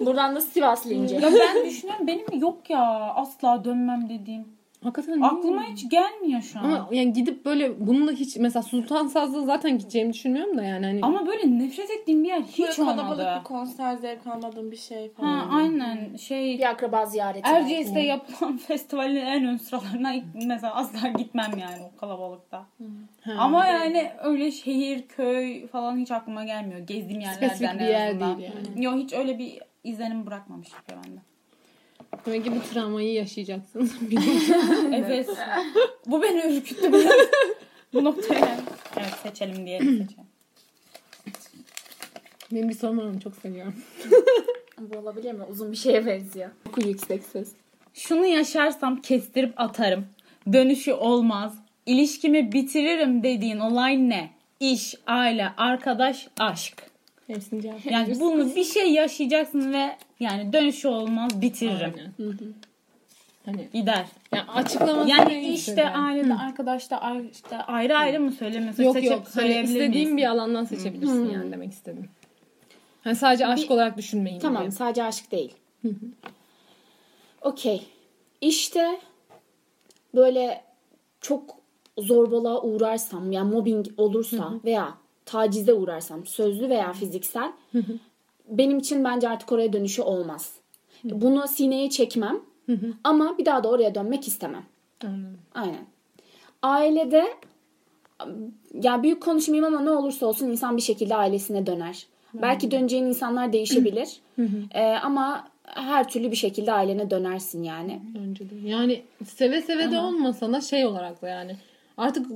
[0.00, 1.14] Buradan da Sivas linci.
[1.14, 2.82] ya ben düşünüyorum benim yok ya
[3.14, 4.55] asla dönmem dediğim.
[4.82, 6.64] Hakikaten Aklıma hiç gelmiyor şu an.
[6.64, 11.00] Ama, Ama yani gidip böyle bununla hiç mesela Sultan Saz'da zaten gideceğimi düşünmüyorum da yani
[11.00, 13.36] hani böyle nefret ettiğim bir yer hiç Hiç kalabalık olmadı.
[13.40, 15.38] bir konser zevk almadığım bir şey falan.
[15.38, 17.48] Ha aynen şey Bir akraba ziyareti.
[17.48, 22.66] Erciyes'te yapılan festivalin en ön sıralarına mesela asla gitmem yani o kalabalıkta.
[23.20, 23.32] Ha.
[23.38, 26.80] Ama yani öyle şehir, köy falan hiç aklıma gelmiyor.
[26.80, 28.84] Gezdiğim yerlerden Spesifik bir yer değil yani.
[28.84, 31.20] Yok hiç öyle bir izlenim bırakmamış bende.
[32.26, 33.90] Demek ki bu travmayı yaşayacaksın.
[34.94, 35.28] Evet.
[36.06, 37.28] Bu beni ürküttü biraz.
[37.92, 38.60] Bu noktaya.
[38.96, 40.26] Evet seçelim diye seçelim.
[42.52, 43.74] Benim bir sorum var onu çok seviyorum.
[44.80, 45.44] Bu olabilir mi?
[45.50, 46.50] Uzun bir şeye benziyor.
[46.68, 47.52] Oku yüksek ses.
[47.94, 50.06] Şunu yaşarsam kestirip atarım.
[50.52, 51.54] Dönüşü olmaz.
[51.86, 54.30] İlişkimi bitiririm dediğin olay ne?
[54.60, 56.82] İş, aile, arkadaş, aşk.
[57.26, 61.94] Hepsini cevap Yani bunu bir şey yaşayacaksın ve yani dönüşü olmaz bitiririm.
[62.18, 62.54] Aynen.
[63.46, 64.06] Hani Gider.
[64.34, 65.88] yani açıklaması Yani işte de.
[65.88, 68.82] ailede, arkadaşta ayrı, işte ayrı ayrı mı söylemesi?
[68.82, 69.20] Yok seçip yok.
[69.20, 70.16] Hani söyleyebilir istediğin miyiz?
[70.16, 72.08] bir alandan seçebilirsin yani demek istedim.
[73.04, 74.40] Hani sadece aşk olarak düşünmeyin.
[74.40, 74.70] Tamam diye.
[74.70, 75.54] sadece aşk değil.
[77.42, 77.82] Okey.
[78.40, 79.00] İşte
[80.14, 80.64] böyle
[81.20, 81.56] çok
[81.98, 84.94] zorbalığa uğrarsam yani mobbing olursa veya
[85.26, 87.52] tacize uğrarsam sözlü veya fiziksel
[88.48, 90.52] benim için bence artık oraya dönüşü olmaz.
[91.04, 92.36] Bunu sineye çekmem
[93.04, 94.62] ama bir daha da oraya dönmek istemem.
[95.54, 95.86] Aynen.
[96.62, 97.24] Ailede
[98.82, 102.06] ya büyük konuşmayayım ama ne olursa olsun insan bir şekilde ailesine döner.
[102.34, 104.08] Belki döneceğin insanlar değişebilir.
[104.74, 108.00] Ee, ama her türlü bir şekilde ailene dönersin yani.
[108.14, 108.68] Bence de.
[108.68, 111.56] Yani seve seve de olmasa da şey olarak da yani
[111.96, 112.26] artık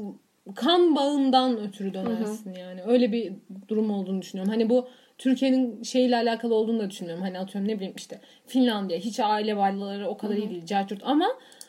[0.55, 2.83] kan bağından ötürü dönersin yani.
[2.87, 3.33] Öyle bir
[3.69, 4.53] durum olduğunu düşünüyorum.
[4.53, 7.23] Hani bu Türkiye'nin şeyle alakalı olduğunu da düşünüyorum.
[7.23, 10.67] Hani atıyorum ne bileyim işte Finlandiya hiç aile varlıkları o kadar iyi değil.
[10.67, 11.27] Cercurt ama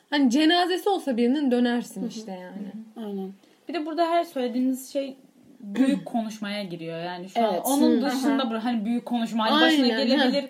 [0.10, 2.72] hani cenazesi olsa birinin dönersin işte yani.
[3.08, 3.34] Aynen.
[3.68, 5.16] Bir de burada her söylediğiniz şey
[5.60, 7.62] büyük konuşmaya giriyor yani şu Evet.
[7.66, 10.46] an onun dışında böyle hani büyük konuşma hani başına gelebilir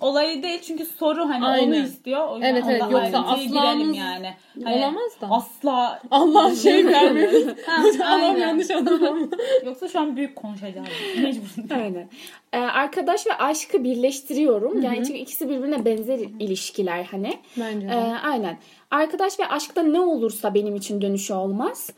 [0.00, 1.84] olayı değil çünkü soru hani onu Aynen.
[1.84, 2.82] istiyor o yüzden Evet, evet.
[2.90, 5.26] Yoksa girelim yani Hani olamaz da.
[5.30, 7.32] asla Allah şey vermiyor.
[8.04, 9.18] Allah'ım yanlış anlamam.
[9.64, 10.88] yoksa şu an büyük konuşacağız
[11.22, 12.08] mecbur Aynen.
[12.52, 14.82] Ee, arkadaş ve aşkı birleştiriyorum.
[14.82, 17.38] Yani çünkü ikisi birbirine benzer ilişkiler hani.
[17.56, 17.92] Bence de.
[17.92, 18.58] Ee, aynen.
[18.90, 21.90] Arkadaş ve aşkta ne olursa benim için dönüşü olmaz.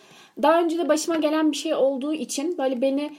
[0.42, 3.10] Daha önce de başıma gelen bir şey olduğu için böyle beni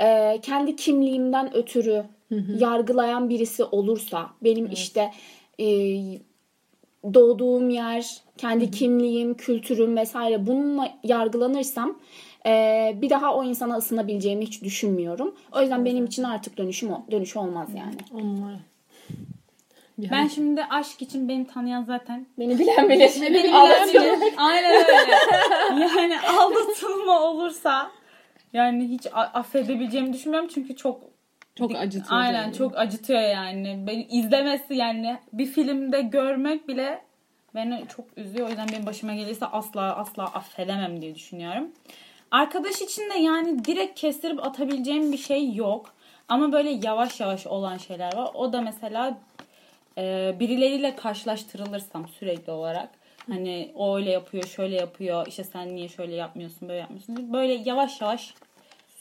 [0.00, 2.04] e, kendi kimliğimden ötürü
[2.58, 5.10] yargılayan birisi olursa benim işte
[5.60, 5.66] e,
[7.14, 11.98] doğduğum yer, kendi kimliğim, kültürüm vesaire bununla yargılanırsam
[12.46, 15.34] e, bir daha o insana ısınabileceğimi hiç düşünmüyorum.
[15.52, 17.96] O yüzden benim için artık dönüşüm dönüş olmaz yani.
[18.14, 18.54] Onlar.
[19.98, 23.10] Bir ben şimdi aşk için beni tanıyan zaten Beni bilen bilir.
[23.22, 24.34] beni bilen bilir.
[24.36, 25.16] Aynen öyle.
[25.80, 27.90] Yani aldatılma olursa
[28.52, 31.00] yani hiç affedebileceğimi düşünmüyorum çünkü çok
[31.56, 32.54] Çok acıtıyor Aynen yani.
[32.54, 33.84] çok acıtıyor yani.
[33.86, 37.02] Beni izlemesi yani bir filmde görmek bile
[37.54, 38.46] beni çok üzüyor.
[38.46, 41.68] O yüzden benim başıma gelirse asla asla affedemem diye düşünüyorum.
[42.30, 45.94] Arkadaş için de yani direkt kestirip atabileceğim bir şey yok.
[46.28, 48.30] Ama böyle yavaş yavaş olan şeyler var.
[48.34, 49.18] O da mesela
[49.98, 52.88] e, birileriyle karşılaştırılırsam sürekli olarak
[53.28, 55.26] hani o öyle yapıyor, şöyle yapıyor.
[55.26, 57.32] işte sen niye şöyle yapmıyorsun, böyle yapmıyorsun.
[57.32, 58.34] Böyle yavaş yavaş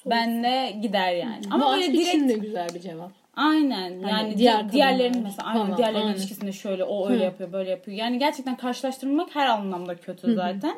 [0.06, 1.41] benle gider yani.
[1.52, 3.12] Ama böyle direkt için de güzel bir cevap.
[3.36, 3.89] Aynen.
[3.89, 6.18] Yani Hani diğer diğer diğerlerinin mesela aynen falan, diğerlerinin aynen.
[6.18, 7.98] ilişkisinde şöyle o öyle yapıyor, böyle yapıyor.
[7.98, 10.76] Yani gerçekten karşılaştırmak her anlamda kötü zaten.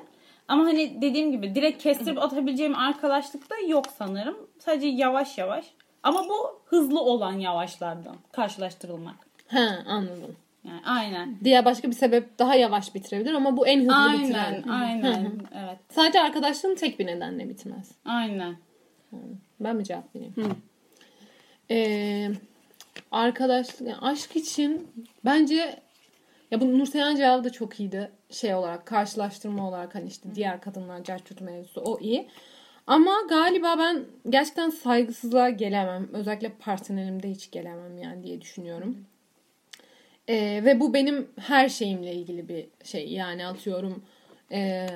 [0.47, 4.37] Ama hani dediğim gibi direkt kestirip atabileceğim arkadaşlık da yok sanırım.
[4.59, 5.65] Sadece yavaş yavaş.
[6.03, 9.15] Ama bu hızlı olan yavaşlardan karşılaştırılmak.
[9.47, 10.35] He anladım.
[10.67, 11.35] Yani aynen.
[11.43, 14.63] Diğer başka bir sebep daha yavaş bitirebilir ama bu en hızlı Aynen, bitiren.
[14.69, 15.31] aynen.
[15.63, 15.77] Evet.
[15.89, 17.91] Sadece arkadaşlığın tek bir nedenle bitmez.
[18.05, 18.55] Aynen.
[19.59, 20.33] Ben mi cevap vereyim?
[21.71, 22.31] Ee,
[23.11, 24.87] arkadaşlık, yani aşk için
[25.25, 25.79] bence
[26.51, 28.11] ya bu Nurseyhan cevabı da çok iyiydi.
[28.29, 32.27] Şey olarak karşılaştırma olarak hani işte diğer kadınlar cerçut mevzusu o iyi.
[32.87, 36.07] Ama galiba ben gerçekten saygısızlığa gelemem.
[36.13, 38.97] Özellikle partnerimde hiç gelemem yani diye düşünüyorum.
[40.29, 43.09] Ee, ve bu benim her şeyimle ilgili bir şey.
[43.09, 44.03] Yani atıyorum
[44.51, 44.87] ee,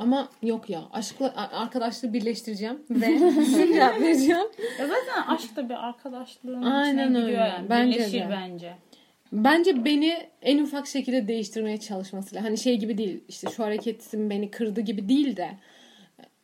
[0.00, 3.18] ama yok ya aşkla arkadaşlığı birleştireceğim ve
[3.74, 4.46] cevap vereceğim.
[4.78, 7.26] Ya zaten aşk da bir arkadaşlığın Aynen içine öyle.
[7.26, 7.70] giriyor yani.
[7.70, 8.28] Bence Birleşir de.
[8.30, 8.74] bence.
[9.32, 14.50] Bence beni en ufak şekilde değiştirmeye çalışmasıyla hani şey gibi değil işte şu hareketim beni
[14.50, 15.50] kırdı gibi değil de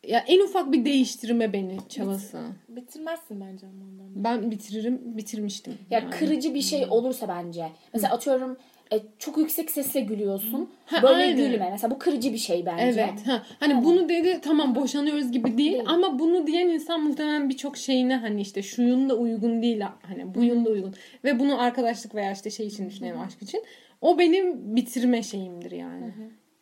[0.07, 2.39] ya en ufak bir değiştirme beni çabası.
[2.69, 4.23] Bitirmezsin bence ondan.
[4.23, 5.73] Ben bitiririm, bitirmiştim.
[5.89, 6.09] Ya yani.
[6.09, 7.71] kırıcı bir şey olursa bence.
[7.93, 8.57] Mesela atıyorum
[8.93, 10.69] e, çok yüksek sesle gülüyorsun.
[10.85, 11.37] Ha, Böyle aynen.
[11.37, 11.69] gülme.
[11.71, 12.83] Mesela bu kırıcı bir şey bence.
[12.83, 13.27] Evet.
[13.27, 18.15] Ha, hani bunu dedi tamam boşanıyoruz gibi değil, ama bunu diyen insan muhtemelen birçok şeyine
[18.15, 22.49] hani işte şuyun da uygun değil hani buyun da uygun ve bunu arkadaşlık veya işte
[22.49, 23.63] şey için düşünelim aşk için.
[24.01, 26.13] O benim bitirme şeyimdir yani.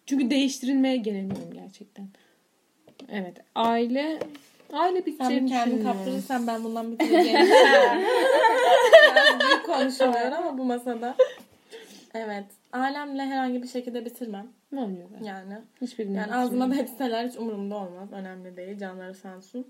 [0.06, 2.08] Çünkü değiştirilmeye gelemiyorum gerçekten.
[3.12, 3.38] Evet.
[3.56, 4.20] Aile
[4.74, 7.48] aile Sen biteceğini bir kendini kaptırırsan ben bundan bitireceğim.
[9.16, 11.16] Biraz büyük konuşuluyor ama bu masada.
[12.16, 12.46] Evet.
[12.72, 14.48] Ailemle herhangi bir şekilde bitirmem.
[14.72, 15.12] Ne oluyor?
[15.12, 15.26] be?
[15.26, 15.58] Yani.
[15.82, 18.12] Hiçbirini Yani ağzıma da etseler hiç umurumda olmaz.
[18.12, 18.78] Önemli değil.
[18.78, 19.68] Canları sağ olsun.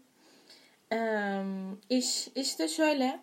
[0.94, 1.42] Ee,
[1.90, 3.20] iş, işte şöyle.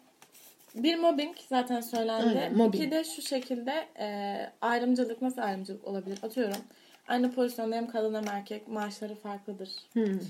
[0.74, 2.28] Bir mobbing zaten söylendi.
[2.28, 2.74] Aynen, mobbing.
[2.74, 6.18] İki de şu şekilde e, ayrımcılık nasıl ayrımcılık olabilir?
[6.22, 6.60] Atıyorum.
[7.08, 9.70] Aynı pozisyonda hem kadın hem erkek maaşları farklıdır.
[9.92, 10.20] Hmm.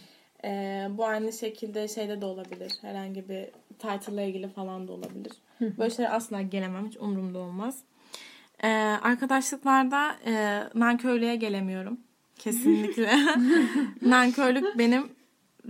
[0.44, 2.72] Ee, bu aynı şekilde şeyde de olabilir.
[2.80, 5.32] Herhangi bir title'la ilgili falan da olabilir.
[5.60, 6.86] Böyle şeyler asla gelemem.
[6.86, 7.82] Hiç umurumda olmaz.
[8.64, 8.68] Ee,
[9.02, 12.00] arkadaşlıklarda e, nankörlüğe gelemiyorum.
[12.38, 13.18] Kesinlikle.
[14.02, 15.12] Nankörlük benim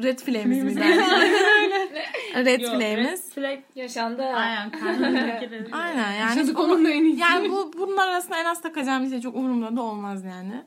[0.02, 0.80] red flag'imiz mi
[2.34, 3.32] Red flag'imiz.
[3.74, 4.22] Yaşandı.
[4.22, 4.72] Aynen.
[4.86, 5.68] Aynen.
[5.72, 6.34] Aynen yani.
[6.34, 7.20] Çocuk onunla en iyisi.
[7.20, 10.64] Yani bu bunlar arasında en az takacağım bir şey çok umurumda da olmaz yani.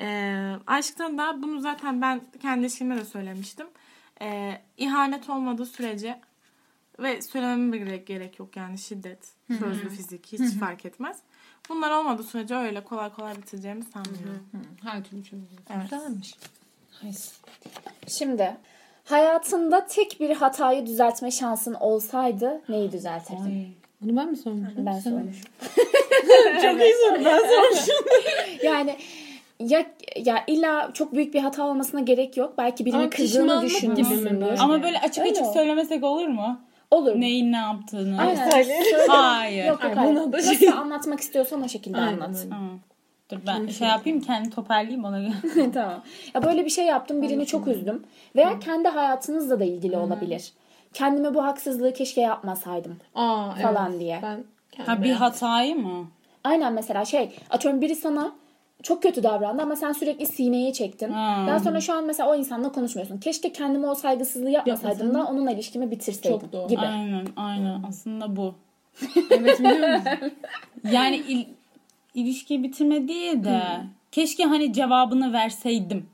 [0.00, 3.66] Ee, aşkta da bunu zaten ben kendi ilişkimde de söylemiştim.
[4.22, 6.20] Ee, ihanet olmadığı sürece
[6.98, 11.16] ve söylememe gerek, gerek yok yani şiddet, sözlü fizik hiç fark etmez.
[11.68, 14.46] Bunlar olmadığı sürece öyle kolay kolay bitireceğimi sanmıyorum.
[14.82, 15.48] Her türlü çözülür.
[15.70, 15.82] Evet.
[15.90, 16.34] Güzelmiş.
[18.08, 18.56] Şimdi
[19.04, 23.74] hayatında tek bir hatayı düzeltme şansın olsaydı neyi düzeltirdin?
[24.00, 24.86] Bunu ben mi sormuşum?
[24.86, 25.50] Ben sormuşum.
[26.62, 27.24] Çok iyi soru.
[27.24, 27.94] Ben sormuşum.
[28.62, 28.96] Yani
[29.60, 32.54] ya ya illa çok büyük bir hata olmasına gerek yok.
[32.58, 34.58] Belki birini Ama kızdığını pişmanlık gibi mi düşünmüşsündür.
[34.58, 35.52] Ama böyle açık Öyle açık o.
[35.52, 36.60] söylemesek olur mu?
[36.90, 37.20] Olur.
[37.20, 38.20] Neyin ne yaptığını.
[38.20, 38.50] Aynen.
[38.50, 38.74] Söyle.
[39.08, 39.64] Hayır.
[39.64, 40.10] Yok yok Ay, hayır.
[40.16, 42.46] buna da Nasıl şey- anlatmak istiyorsan o şekilde Aynen anlat.
[42.50, 42.80] Tamam.
[43.30, 45.70] Dur ben şey yapayım kendi toparlayayım ona göre.
[45.74, 46.02] tamam.
[46.34, 48.02] Ya böyle bir şey yaptım birini çok üzdüm.
[48.36, 50.52] Veya kendi hayatınızla da ilgili olabilir.
[50.92, 53.62] Kendime bu haksızlığı keşke yapmasaydım Aa, evet.
[53.62, 54.20] falan diye.
[54.22, 54.44] Ben
[54.86, 56.06] Ha bir hatayı mı?
[56.44, 58.32] Aynen mesela şey atıyorum biri sana
[58.82, 61.12] çok kötü davrandı ama sen sürekli sineye çektin.
[61.12, 61.44] Ha.
[61.48, 63.18] Daha sonra şu an mesela o insanla konuşmuyorsun.
[63.18, 66.68] Keşke kendime o saygısızlığı yapmasaydım da onunla ilişkimi bitirseydim Çok doğru.
[66.68, 66.80] gibi.
[66.80, 68.54] Aynen aynen aslında bu.
[69.30, 70.32] Evet biliyor musun?
[70.92, 71.44] Yani il,
[72.14, 73.62] ilişkiyi bitirme değil de
[74.12, 76.06] keşke hani cevabını verseydim.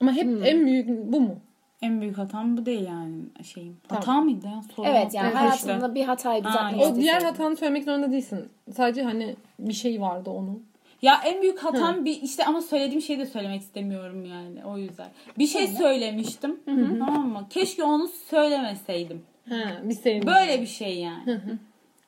[0.00, 0.44] Ama hep Hmm.
[0.44, 1.36] en büyük bu mu?
[1.82, 3.76] En büyük hatam bu değil yani şeyim.
[3.88, 4.00] Tamam.
[4.02, 4.62] Hata mıydı ya?
[4.76, 6.80] Sorun Evet yani hayatında bir hatayı düzeltmek.
[6.82, 8.48] O diğer hatanı söylemek zorunda değilsin.
[8.76, 10.62] Sadece hani bir şey vardı onun.
[11.02, 15.08] Ya en büyük hatam bir işte ama söylediğim şeyi de söylemek istemiyorum yani o yüzden.
[15.38, 16.60] Bir şey söylemiştim.
[16.98, 17.46] Tamam mı?
[17.50, 19.22] Keşke onu söylemeseydim.
[19.48, 20.26] Ha, bir senin.
[20.26, 21.40] Böyle bir şey yani.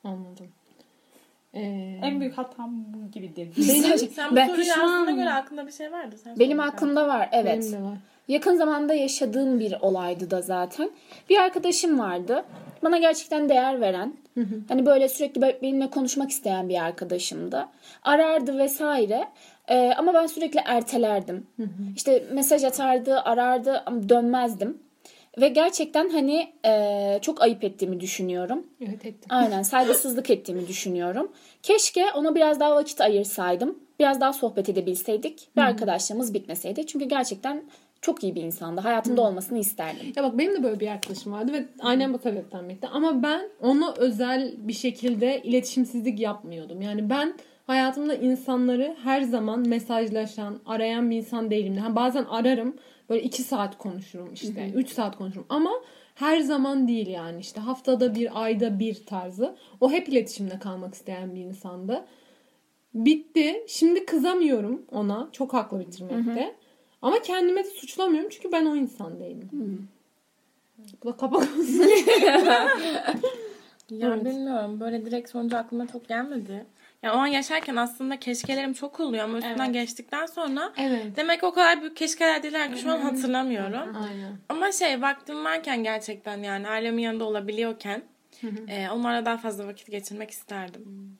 [0.04, 0.48] Anladım.
[1.54, 3.62] Ee, en büyük hatam bu gibidir.
[4.14, 5.16] Sen bu Ben soruyu mıyım?
[5.18, 6.16] göre aklında bir şey vardı.
[6.24, 7.62] Sen Benim aklımda var evet.
[7.62, 7.98] benim de var.
[8.28, 10.90] Yakın zamanda yaşadığım bir olaydı da zaten.
[11.30, 12.44] Bir arkadaşım vardı.
[12.84, 14.12] Bana gerçekten değer veren.
[14.68, 17.66] Hani böyle sürekli benimle konuşmak isteyen bir arkadaşımdı.
[18.02, 19.24] Arardı vesaire.
[19.68, 21.46] Ee, ama ben sürekli ertelerdim.
[21.96, 24.78] İşte mesaj atardı, arardı ama dönmezdim.
[25.40, 28.66] Ve gerçekten hani e, çok ayıp ettiğimi düşünüyorum.
[28.80, 29.28] Evet ettim.
[29.28, 31.32] Aynen saygısızlık ettiğimi düşünüyorum.
[31.62, 33.78] Keşke ona biraz daha vakit ayırsaydım.
[33.98, 36.86] Biraz daha sohbet edebilseydik ve arkadaşlığımız bitmeseydi.
[36.86, 37.62] Çünkü gerçekten
[38.00, 38.80] çok iyi bir insandı.
[38.80, 40.12] Hayatımda olmasını isterdim.
[40.16, 42.88] Ya bak benim de böyle bir arkadaşım vardı ve aynen bu sebepten bitti.
[42.92, 46.82] Ama ben ona özel bir şekilde iletişimsizlik yapmıyordum.
[46.82, 47.34] Yani ben
[47.66, 51.76] hayatımda insanları her zaman mesajlaşan, arayan bir insan değilim.
[51.76, 52.76] Ha, bazen ararım
[53.10, 54.70] böyle iki saat konuşurum işte.
[54.74, 55.70] Üç saat konuşurum ama
[56.14, 59.56] her zaman değil yani işte haftada bir ayda bir tarzı.
[59.80, 62.04] O hep iletişimde kalmak isteyen bir insandı.
[62.94, 63.64] Bitti.
[63.68, 65.28] Şimdi kızamıyorum ona.
[65.32, 66.54] Çok haklı bitirmekte.
[67.06, 69.50] Ama kendime de suçlamıyorum çünkü ben o insan değilim.
[71.04, 71.90] Bu da kapak olsun.
[73.90, 74.24] Ya Evet.
[74.24, 74.80] bilmiyorum.
[74.80, 76.66] Böyle direkt sonucu aklıma çok gelmedi.
[77.02, 81.06] Ya o an yaşarken aslında keşkelerim çok oluyor ama üstünden geçtikten sonra Evet.
[81.16, 83.96] demek o kadar büyük keşkeler değiller ki şu an hatırlamıyorum.
[83.96, 84.38] Aynen.
[84.48, 88.02] Ama şey vaktim varken gerçekten yani ailemin yanında olabiliyorken
[88.68, 91.16] e, onlarla daha fazla vakit geçirmek isterdim.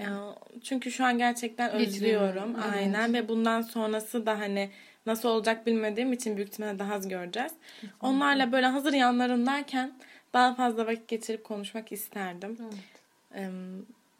[0.00, 2.56] Ya, çünkü şu an gerçekten özlüyorum.
[2.64, 2.74] evet.
[2.76, 4.70] Aynen ve bundan sonrası da hani
[5.06, 7.52] nasıl olacak bilmediğim için büyük ihtimalle daha az göreceğiz.
[8.00, 9.92] Onlarla böyle hazır yanlarındayken
[10.34, 12.58] daha fazla vakit geçirip konuşmak isterdim.
[13.34, 13.52] Em,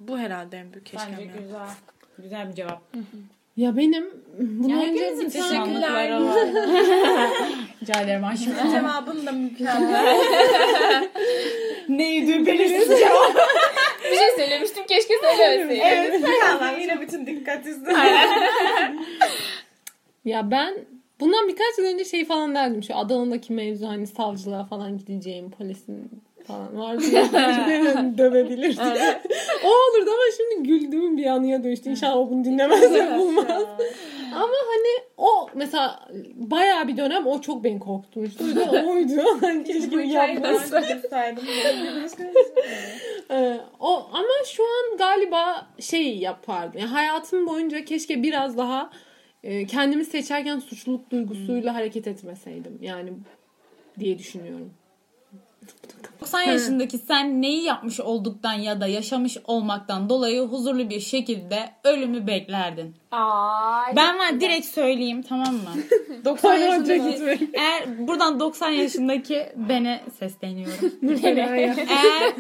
[0.01, 1.13] bu herhalde en büyük keşkem.
[1.13, 1.41] Bence yani.
[1.43, 1.69] güzel.
[2.19, 2.83] Güzel bir cevap.
[3.57, 6.11] Ya benim bunu önce Herkesin bir teşekkürler.
[7.83, 8.55] Rica ederim aşkım.
[8.73, 10.19] Cevabın da mükemmel.
[11.89, 12.91] Neydi belirsiz
[14.11, 15.83] Bir şey söylemiştim keşke söylemeseydim.
[15.85, 16.25] evet.
[16.41, 17.97] Tamam yine bütün dikkat istedim.
[20.27, 20.75] Ya ben
[21.21, 22.83] bundan birkaç yıl önce şey falan derdim.
[22.83, 26.11] Şu Adana'daki mevzu hani savcılığa falan gideceğim polisin
[26.47, 27.03] falan vardı
[28.19, 29.23] dövebilir diye.
[29.65, 31.91] o olurdu ama şimdi güldüğüm bir anıya dönüştü.
[31.91, 33.67] İnşallah o bunu dinlemez ve bulmaz.
[34.35, 38.45] Ama hani o mesela bayağı bir dönem o çok beni korkutmuştu.
[38.45, 39.41] O yüzden oydu.
[39.41, 41.45] Hani keşke yapmasaydım.
[43.31, 46.81] Ee, o ama şu an galiba şey yapardım.
[46.81, 48.91] Yani hayatım boyunca keşke biraz daha
[49.69, 52.79] kendimi seçerken suçluluk duygusuyla hareket etmeseydim.
[52.81, 53.13] Yani
[53.99, 54.71] diye düşünüyorum.
[56.21, 62.27] 90 yaşındaki sen neyi yapmış olduktan ya da yaşamış olmaktan dolayı huzurlu bir şekilde ölümü
[62.27, 62.95] beklerdin.
[63.11, 63.97] Ay.
[63.97, 65.71] Ben var direkt söyleyeyim tamam mı?
[66.25, 70.93] 90 Hayvanca yaşındaki eğer buradan 90 yaşındaki bene sesleniyorum.
[71.89, 72.35] Eğer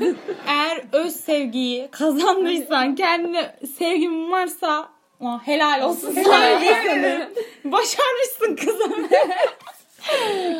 [0.46, 4.88] eğer öz sevgiyi kazandıysan kendine sevgin varsa
[5.20, 6.60] aa, helal olsun sana.
[7.64, 8.92] Başarmışsın kızım.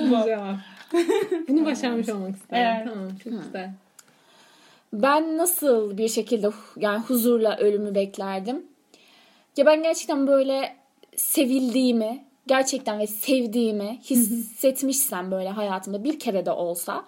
[0.00, 0.56] Güzel.
[1.48, 2.66] Bunu başarmış olmak isterim.
[2.66, 2.88] Evet.
[2.88, 3.70] Tamam çok güzel.
[4.92, 8.66] Ben nasıl bir şekilde yani huzurla ölümü beklerdim?
[9.56, 10.76] Ya ben gerçekten böyle
[11.16, 17.04] sevildiğimi, gerçekten ve sevdiğimi hissetmişsem böyle hayatımda bir kere de olsa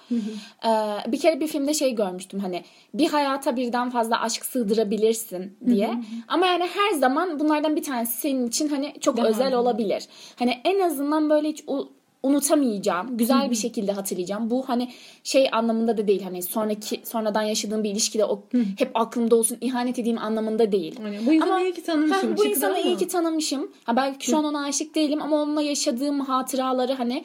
[0.64, 0.70] e,
[1.12, 5.90] bir kere bir filmde şey görmüştüm hani bir hayata birden fazla aşk sığdırabilirsin diye.
[6.28, 10.04] ama yani her zaman bunlardan bir tanesi senin için hani çok Daha özel olabilir.
[10.36, 13.16] Hani en azından böyle hiç u- unutamayacağım.
[13.16, 14.50] Güzel bir şekilde hatırlayacağım.
[14.50, 14.88] Bu hani
[15.24, 16.22] şey anlamında da değil.
[16.22, 18.44] Hani sonraki sonradan yaşadığım bir ilişkide o
[18.78, 21.00] hep aklımda olsun ihanet edeyim anlamında değil.
[21.02, 22.30] Hani bu insanı Ama- iyi ki tanımışım.
[22.30, 23.72] Ha, bu insanı iyi ki tanımışım.
[23.84, 27.24] Ha, belki şu an ona aşık değilim ama onunla yaşadığım hatıraları hani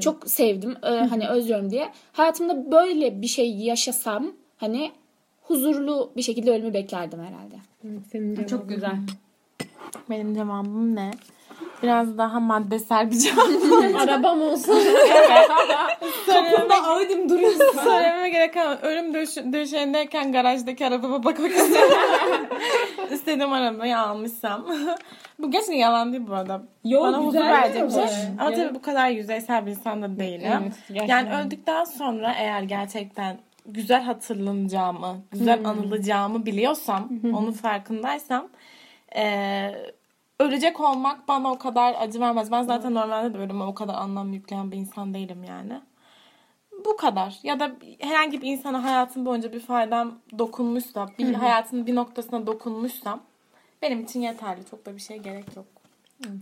[0.00, 0.76] çok sevdim.
[0.82, 1.92] Ee, hani özlüyorum diye.
[2.12, 4.92] Hayatımda böyle bir şey yaşasam hani
[5.42, 7.54] huzurlu bir şekilde ölümü beklerdim herhalde.
[7.84, 8.46] Evet, Senin.
[8.46, 8.96] Çok güzel.
[10.10, 11.10] Benim cevabım ne?
[11.82, 13.48] Biraz daha maddesel bir cevap.
[14.08, 14.74] Arabam olsun.
[16.26, 17.52] Kapımda Audi'm duruyor.
[17.84, 18.78] Söylememe gerek kalmadı.
[18.82, 21.98] Ölüm döş döşeğindeyken garajdaki arabama bakmak istedim.
[23.12, 24.66] İstediğim arabayı almışsam.
[25.38, 26.62] bu gerçekten yalan değil bu arada.
[26.84, 28.02] Yo, Bana huzur güzel verecek bir şey.
[28.02, 28.14] araba.
[28.38, 30.50] Ama tabii bu kadar yüzeysel bir insan da değilim.
[30.62, 31.06] Evet, gerçekten.
[31.26, 38.48] yani öldükten sonra eğer gerçekten güzel hatırlanacağımı, güzel anılacağımı biliyorsam, onun farkındaysam
[39.16, 39.92] eee,
[40.40, 42.52] ölecek olmak bana o kadar acı vermez.
[42.52, 45.80] Ben zaten normalde de ölüme o kadar anlam yükleyen bir insan değilim yani.
[46.84, 47.38] Bu kadar.
[47.42, 53.22] Ya da herhangi bir insana hayatım boyunca bir faydam dokunmuşsa, bir hayatının bir noktasına dokunmuşsam
[53.82, 54.64] benim için yeterli.
[54.70, 55.66] Çok da bir şey gerek yok.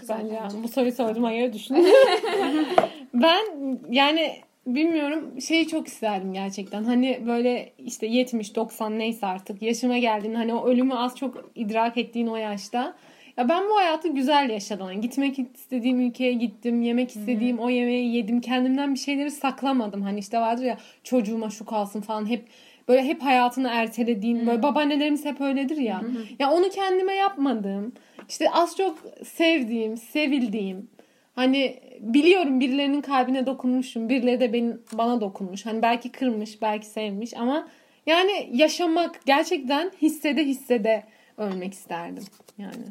[0.09, 1.87] Bence bu soruyu sorduğuma göre düşünün.
[3.14, 6.85] ben yani bilmiyorum şeyi çok isterdim gerçekten.
[6.85, 11.98] Hani böyle işte 70 90 neyse artık yaşıma geldiğin hani o ölümü az çok idrak
[11.98, 12.94] ettiğin o yaşta
[13.37, 14.87] ya ben bu hayatı güzel yaşadım.
[14.90, 16.83] Yani gitmek istediğim ülkeye gittim.
[16.83, 18.40] Yemek istediğim o yemeği yedim.
[18.40, 20.03] Kendimden bir şeyleri saklamadım.
[20.03, 22.45] Hani işte vardır ya çocuğuma şu kalsın falan hep
[22.88, 26.03] böyle hep hayatını ertelediğin böyle babaannelerimiz hep öyledir ya.
[26.38, 27.92] Ya onu kendime yapmadım.
[28.29, 30.88] İşte az çok sevdiğim, sevildiğim
[31.35, 34.09] Hani biliyorum birilerinin kalbine dokunmuşum.
[34.09, 35.66] Birileri de benim, bana dokunmuş.
[35.66, 37.68] Hani belki kırmış, belki sevmiş ama
[38.07, 41.05] yani yaşamak gerçekten hissede hissede
[41.38, 42.25] ölmek isterdim.
[42.59, 42.85] Yani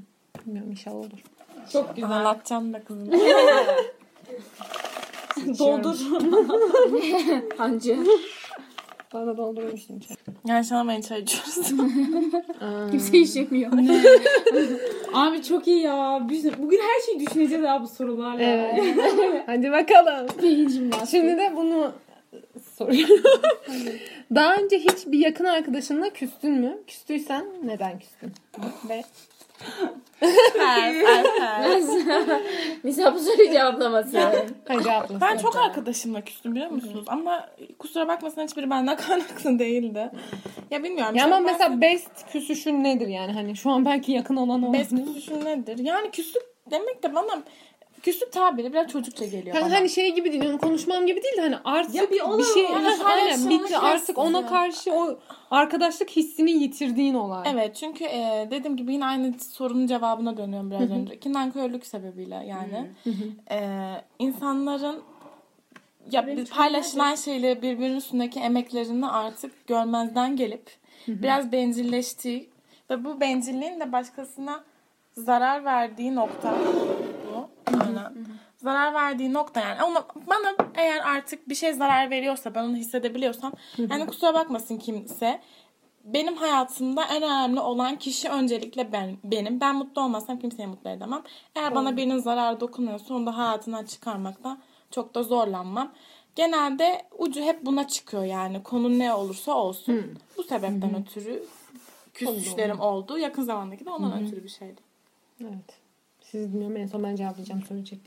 [0.46, 1.24] bilmiyorum inşallah olur.
[1.74, 2.12] Çok güzel.
[2.12, 3.12] Anlatacağım da kızım.
[5.60, 5.98] Doldur.
[7.58, 7.98] Hancı.
[9.14, 10.02] Bana doldurur musun?
[10.48, 11.56] Yaşanamayın çay içiyoruz.
[12.92, 13.72] Kimse işemiyor.
[15.14, 16.28] Abi çok iyi ya.
[16.30, 18.44] Biz bugün her şeyi düşüneceğiz abi bu sorularla.
[18.44, 19.44] Evet.
[19.46, 20.28] Hadi bakalım.
[21.12, 21.92] Şimdi de bunu
[22.78, 23.24] soruyorum.
[24.36, 26.78] Daha önce hiç bir yakın arkadaşınla küstün mü?
[26.88, 28.32] Küstüysen neden küstün?
[28.90, 29.04] Ve
[32.84, 34.20] Mesela bu soruyu cevaplaması.
[34.20, 34.48] hadi.
[35.22, 37.06] Ben çok arkadaşımla küstüm biliyor musunuz?
[37.08, 40.12] Ama kusura bakmasın hiçbiri benden kaynaklı değildi.
[40.72, 41.16] Ya bilmiyorum.
[41.16, 43.32] Ya ama ben- mesela best küsüşün nedir yani?
[43.32, 44.74] Hani şu an belki yakın olan o.
[44.74, 45.78] Best küsüşün nedir?
[45.78, 47.44] Yani küslük demek de bana
[48.04, 49.76] küslük tabiri biraz çocukça geliyor Hani, bana.
[49.76, 52.66] hani şey gibi değil, yani konuşmam gibi değil de hani artık Ya bir bir, şey,
[52.66, 55.20] hani aynen bitti artık ona karşı o
[55.52, 57.48] arkadaşlık hissini yitirdiğin olay.
[57.54, 61.20] Evet çünkü e, dediğim gibi yine aynı sorunun cevabına dönüyorum biraz önce.
[61.26, 62.92] Nankörlük sebebiyle yani.
[63.52, 63.60] E,
[64.20, 65.02] insanların
[66.12, 70.72] ya bir paylaşılan şeyleri birbirinin üstündeki emeklerini artık görmezden gelip
[71.08, 72.50] biraz bencilleştiği
[72.90, 74.64] ve bu bencilliğin de başkasına
[75.18, 76.56] zarar verdiği nokta.
[77.74, 78.14] Aynen.
[78.58, 79.82] Zarar verdiği nokta yani.
[79.82, 85.42] Ama bana eğer artık bir şey zarar veriyorsa ben onu hissedebiliyorsam yani kusura bakmasın kimse
[86.04, 89.62] benim hayatımda en önemli olan kişi öncelikle ben, benim.
[89.62, 91.24] Ben mutlu olmazsam kimseyi mutlu edemem.
[91.56, 94.58] Eğer bana birinin zararı dokunuyorsa onu da hayatından çıkarmakta
[94.92, 95.92] çok da zorlanmam.
[96.36, 98.64] Genelde ucu hep buna çıkıyor yani.
[98.64, 100.20] Konu ne olursa olsun.
[100.38, 101.44] Bu sebepten ötürü
[102.14, 103.18] küsüşlerim oldu.
[103.18, 104.82] Yakın zamandaki de ondan ötürü bir şeydi.
[105.42, 105.82] Evet.
[106.22, 108.02] Siz bilmiyorum en son ben cevaplayacağım için.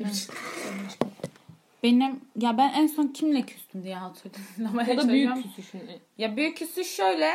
[1.83, 4.79] Benim ya ben en son kimle küstüm diye hatırlıyorum.
[4.95, 5.81] O da büyük küsüşün.
[6.19, 7.31] Ya büyük küsüş şöyle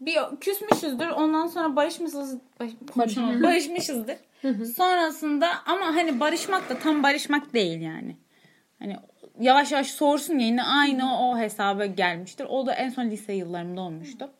[0.00, 1.08] bir küsmüşüzdür.
[1.08, 2.70] Ondan sonra barışmışız baş,
[3.42, 4.16] barışmışızdır.
[4.76, 8.16] Sonrasında ama hani barışmak da tam barışmak değil yani.
[8.78, 8.96] Hani
[9.40, 12.46] yavaş yavaş soğursun ya yine aynı o hesaba gelmiştir.
[12.48, 14.30] O da en son lise yıllarımda olmuştu.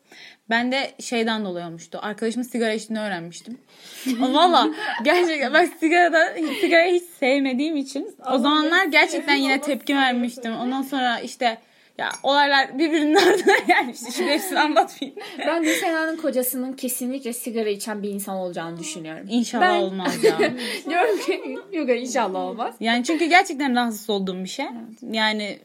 [0.49, 1.99] Ben de şeyden dolayı olmuştu.
[2.01, 3.57] Arkadaşımın sigara içtiğini öğrenmiştim.
[4.19, 4.69] Valla
[5.03, 6.27] gerçekten ben sigaradan
[6.61, 10.55] sigarayı hiç sevmediğim için o zamanlar gerçekten yine tepki vermiştim.
[10.55, 11.57] Ondan sonra işte
[11.97, 12.63] ya olaylar
[13.15, 14.11] ardına gelmişti.
[14.11, 15.19] Şimdi hepsini anlatmayayım.
[15.39, 19.25] Ben Gülsena'nın kocasının kesinlikle sigara içen bir insan olacağını düşünüyorum.
[19.29, 20.37] İnşallah Ben- olmaz ya.
[20.89, 22.75] Diyorum ki yok inşallah olmaz.
[22.79, 24.65] Yani çünkü gerçekten rahatsız olduğum bir şey.
[25.11, 25.59] Yani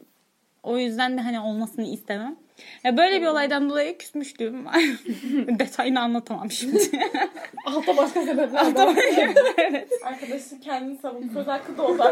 [0.63, 2.35] o yüzden de hani olmasını istemem.
[2.83, 4.65] Ya böyle bir olaydan dolayı küsmüştüm.
[5.59, 6.79] Detayını anlatamam şimdi.
[7.65, 8.65] Altta başka sebepler
[9.57, 9.89] evet.
[10.05, 11.29] Arkadaşı kendini savun.
[11.33, 12.03] Söz hakkı da oldu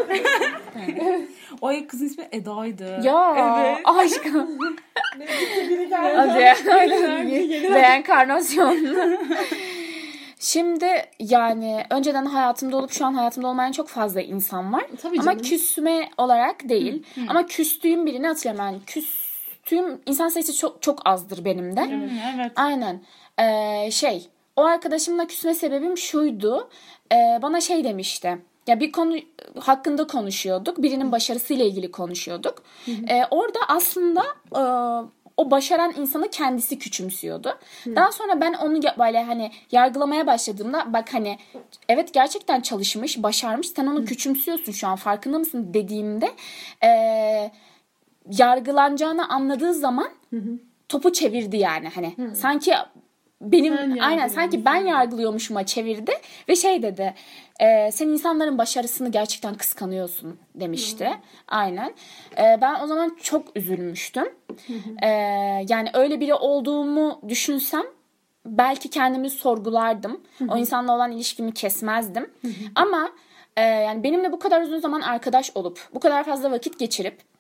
[1.62, 3.00] ay kızın ismi Eda'ydı.
[3.04, 3.82] Ya Evet.
[3.86, 4.60] aşkım.
[5.70, 6.16] Biri geldi.
[6.16, 7.74] Hadi.
[7.74, 8.78] Reenkarnasyon.
[10.40, 14.84] Şimdi yani önceden hayatımda olup şu an hayatımda olmayan çok fazla insan var.
[15.02, 15.42] Tabii Ama canım.
[15.44, 17.04] küsme olarak değil.
[17.28, 18.72] Ama küstüğüm birini hatırlamıyorum.
[18.74, 18.82] Yani
[19.64, 21.82] küstüğüm insan sayısı çok çok azdır benim de.
[21.82, 22.52] Hı, evet.
[22.56, 23.02] Aynen.
[23.40, 26.70] Ee, şey o arkadaşımla küsme sebebim şuydu.
[27.12, 28.38] Ee, bana şey demişti.
[28.68, 29.16] Ya bir konu
[29.60, 30.82] hakkında konuşuyorduk.
[30.82, 32.64] Birinin başarısıyla ilgili konuşuyorduk.
[32.88, 34.24] Ee, orada aslında
[34.56, 34.62] e,
[35.38, 37.58] o başaran insanı kendisi küçümsüyordu.
[37.86, 41.38] Daha sonra ben onu böyle hani yargılamaya başladığımda bak hani
[41.90, 43.68] evet gerçekten çalışmış, başarmış.
[43.68, 46.32] Sen onu küçümsüyorsun şu an farkında mısın dediğimde
[46.84, 47.52] e,
[48.38, 50.10] yargılanacağını anladığı zaman
[50.90, 52.36] topu çevirdi yani hani.
[52.36, 52.74] Sanki
[53.42, 56.12] benim aynen sanki ben yargılıyormuşuma çevirdi
[56.50, 57.14] ve şey dedi
[57.60, 61.10] e, sen insanların başarısını gerçekten kıskanıyorsun demişti.
[61.48, 61.94] Aynen.
[62.38, 64.30] E, ben o zaman çok üzülmüştüm.
[65.02, 65.08] E,
[65.70, 67.84] yani öyle biri olduğumu düşünsem
[68.46, 70.22] belki kendimi sorgulardım.
[70.50, 72.30] O insanla olan ilişkimi kesmezdim.
[72.76, 73.10] Ama
[73.58, 77.31] e, yani benimle bu kadar uzun zaman arkadaş olup bu kadar fazla vakit geçirip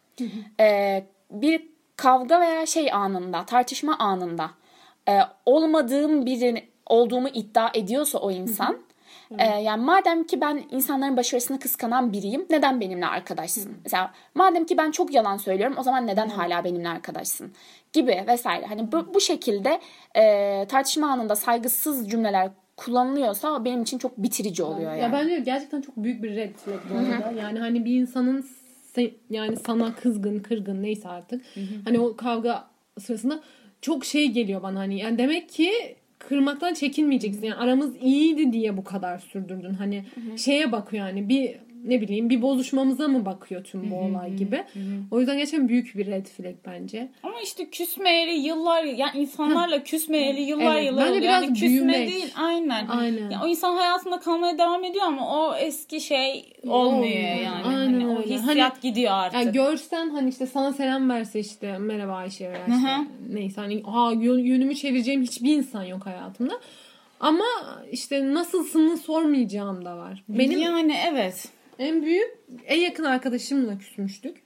[0.59, 4.51] e, bir kavga veya şey anında, tartışma anında
[5.09, 8.77] e, olmadığım biri olduğumu iddia ediyorsa o insan,
[9.37, 13.77] e, yani madem ki ben insanların başarısını kıskanan biriyim, neden benimle arkadaşsın?
[13.83, 17.51] Mesela madem ki ben çok yalan söylüyorum, o zaman neden hala benimle arkadaşsın?
[17.93, 18.65] Gibi vesaire.
[18.65, 19.79] Hani bu, bu şekilde
[20.15, 25.01] e, tartışma anında saygısız cümleler kullanılıyorsa benim için çok bitirici oluyor yani.
[25.01, 27.41] Ya bence gerçekten çok büyük bir red flag bu arada.
[27.41, 28.45] Yani hani bir insanın
[29.29, 31.41] yani sana kızgın, kırgın neyse artık.
[31.85, 32.67] Hani o kavga
[32.99, 33.41] sırasında
[33.81, 34.99] çok şey geliyor bana hani.
[34.99, 35.71] Yani demek ki
[36.19, 37.43] kırmaktan çekinmeyeceksin.
[37.43, 39.73] Yani aramız iyiydi diye bu kadar sürdürdün.
[39.73, 40.05] Hani
[40.37, 44.63] şeye bakıyor yani bir ne bileyim bir bozuşmamıza mı bakıyor tüm bu olay gibi.
[45.11, 47.11] O yüzden gerçekten büyük bir red flag bence.
[47.23, 51.13] Ama işte küsmeyeli yıllar yani insanlarla küsmeyeli yıllar Evet, yıllar oldu.
[51.13, 52.09] Yani biraz küsme büyümek.
[52.11, 52.87] değil aynen.
[52.87, 53.29] Aynen.
[53.29, 57.35] Ya o insan hayatında kalmaya devam ediyor ama o eski şey olmuyor Olmuyor.
[57.43, 57.63] yani.
[57.65, 58.33] Aynen Hani o öyle.
[58.35, 59.39] hissiyat gidiyor artık.
[59.39, 64.11] Yani görsen hani işte sana selam verse işte merhaba Ayşe veya işte neyse hani ha
[64.11, 66.53] yön- yönümü çevireceğim hiçbir insan yok hayatımda.
[67.19, 67.45] Ama
[67.91, 70.23] işte nasılsını sormayacağım da var.
[70.29, 71.47] Benim yani evet.
[71.79, 74.37] En büyük en yakın arkadaşımla küsmüştük.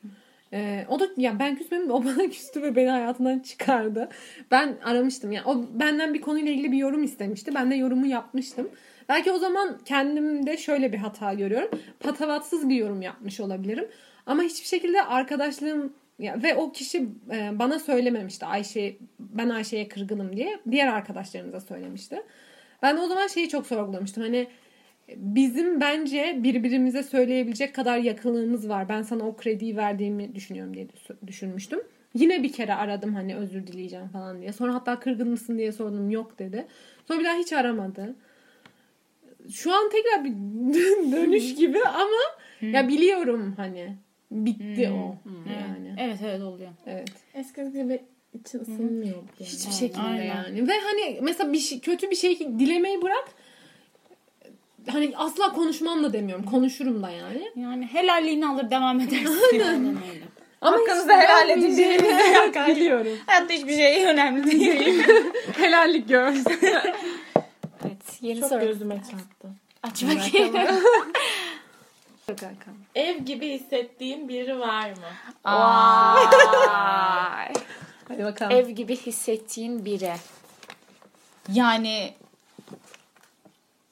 [0.54, 4.10] Ee, o da ya ben küsmedim o bana küstü ve beni hayatından çıkardı.
[4.52, 7.56] Ben aramıştım yani o benden bir konuyla ilgili bir yorum istemişti.
[7.56, 8.70] Ben de yorumu yapmıştım.
[9.10, 11.70] Belki o zaman kendimde şöyle bir hata görüyorum.
[12.00, 13.88] Patavatsız bir yorum yapmış olabilirim.
[14.26, 20.38] Ama hiçbir şekilde arkadaşlığım ya, ve o kişi e, bana söylememişti Ayşe ben Ayşe'ye kırgınım
[20.38, 20.60] diye.
[20.72, 22.22] Diğer arkadaşlarımıza söylemişti.
[22.82, 24.24] Ben de o zaman şeyi çok sorgulamıştım.
[24.24, 24.48] Hani
[25.16, 28.90] bizim bence birbirimize söyleyebilecek kadar yakınlığımız var.
[28.90, 31.80] Ben sana o krediyi verdiğimi düşünüyorum diye düş- düşünmüştüm.
[32.14, 34.54] Yine bir kere aradım hani özür dileyeceğim falan diye.
[34.54, 36.66] Sonra hatta kırgın mısın diye sordum yok dedi.
[37.08, 38.16] Sonra bir daha hiç aramadı.
[39.52, 40.32] Şu an tekrar bir
[41.12, 42.22] dönüş gibi ama
[42.62, 43.96] ya biliyorum hani
[44.32, 45.16] bitti o
[45.50, 45.96] yani.
[46.00, 46.70] Evet evet oluyor.
[46.86, 47.10] Evet.
[47.34, 48.00] Eskisi gibi
[48.34, 49.16] için ısınmıyor.
[49.16, 49.26] Yani.
[49.40, 50.26] Hiçbir şekilde aynen.
[50.26, 50.68] yani.
[50.68, 53.26] Ve hani mesela bir şey, kötü bir şey dilemeyi bırak.
[54.92, 56.46] Hani asla konuşmam da demiyorum.
[56.46, 57.52] Konuşurum da yani.
[57.56, 59.40] Yani helalliğini alır devam edersin.
[59.54, 60.26] Aynen öyle.
[60.62, 63.18] Ama Hakkınızı hiç helal edeceğiniz yok, biliyorum.
[63.26, 65.04] Hayatta hiçbir şey önemli değil.
[65.58, 66.46] Helallik görsün.
[67.86, 68.60] Evet, yeni Çok soru.
[68.60, 69.48] gözüme çarptı.
[69.84, 70.56] Aç bakayım.
[72.96, 74.96] Ev gibi hissettiğin biri var mı?
[75.46, 76.26] Vay.
[78.08, 78.52] Hadi bakalım.
[78.52, 80.14] Ev gibi hissettiğin biri.
[81.54, 82.14] yani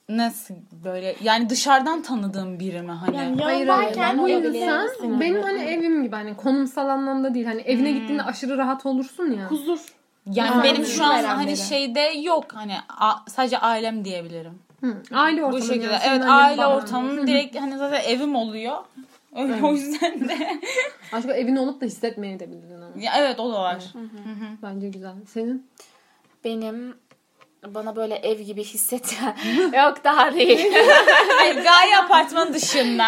[0.09, 3.17] nasıl böyle yani dışarıdan tanıdığım biri mi hani?
[3.17, 4.17] Yani Hayır hayır.
[4.17, 4.53] Bu olabilir.
[4.53, 7.45] insan benim hani evim gibi hani konumsal anlamda değil.
[7.45, 9.51] Hani evine gittiğinde aşırı rahat olursun ya.
[9.51, 9.79] huzur.
[10.31, 10.63] Yani Aynen.
[10.63, 11.57] benim şu an hani biri.
[11.57, 14.59] şeyde yok hani a- sadece ailem diyebilirim.
[14.81, 15.61] Hı, Aile ortamı.
[15.61, 15.85] Bu şekilde.
[15.93, 16.01] yani.
[16.07, 18.77] Evet annen, aile ortamının direkt hani zaten evim oluyor.
[19.35, 20.59] Öyle o yüzden de.
[21.13, 23.01] Başka evin olup da hissetmeyebilirdin ama.
[23.03, 23.83] ya evet o da var.
[24.63, 25.13] Bence güzel.
[25.27, 25.67] Senin?
[26.43, 26.95] Benim
[27.67, 29.35] bana böyle ev gibi hissettiren
[29.85, 30.73] yok daha değil.
[31.37, 33.07] Hayır gaye apartman dışında.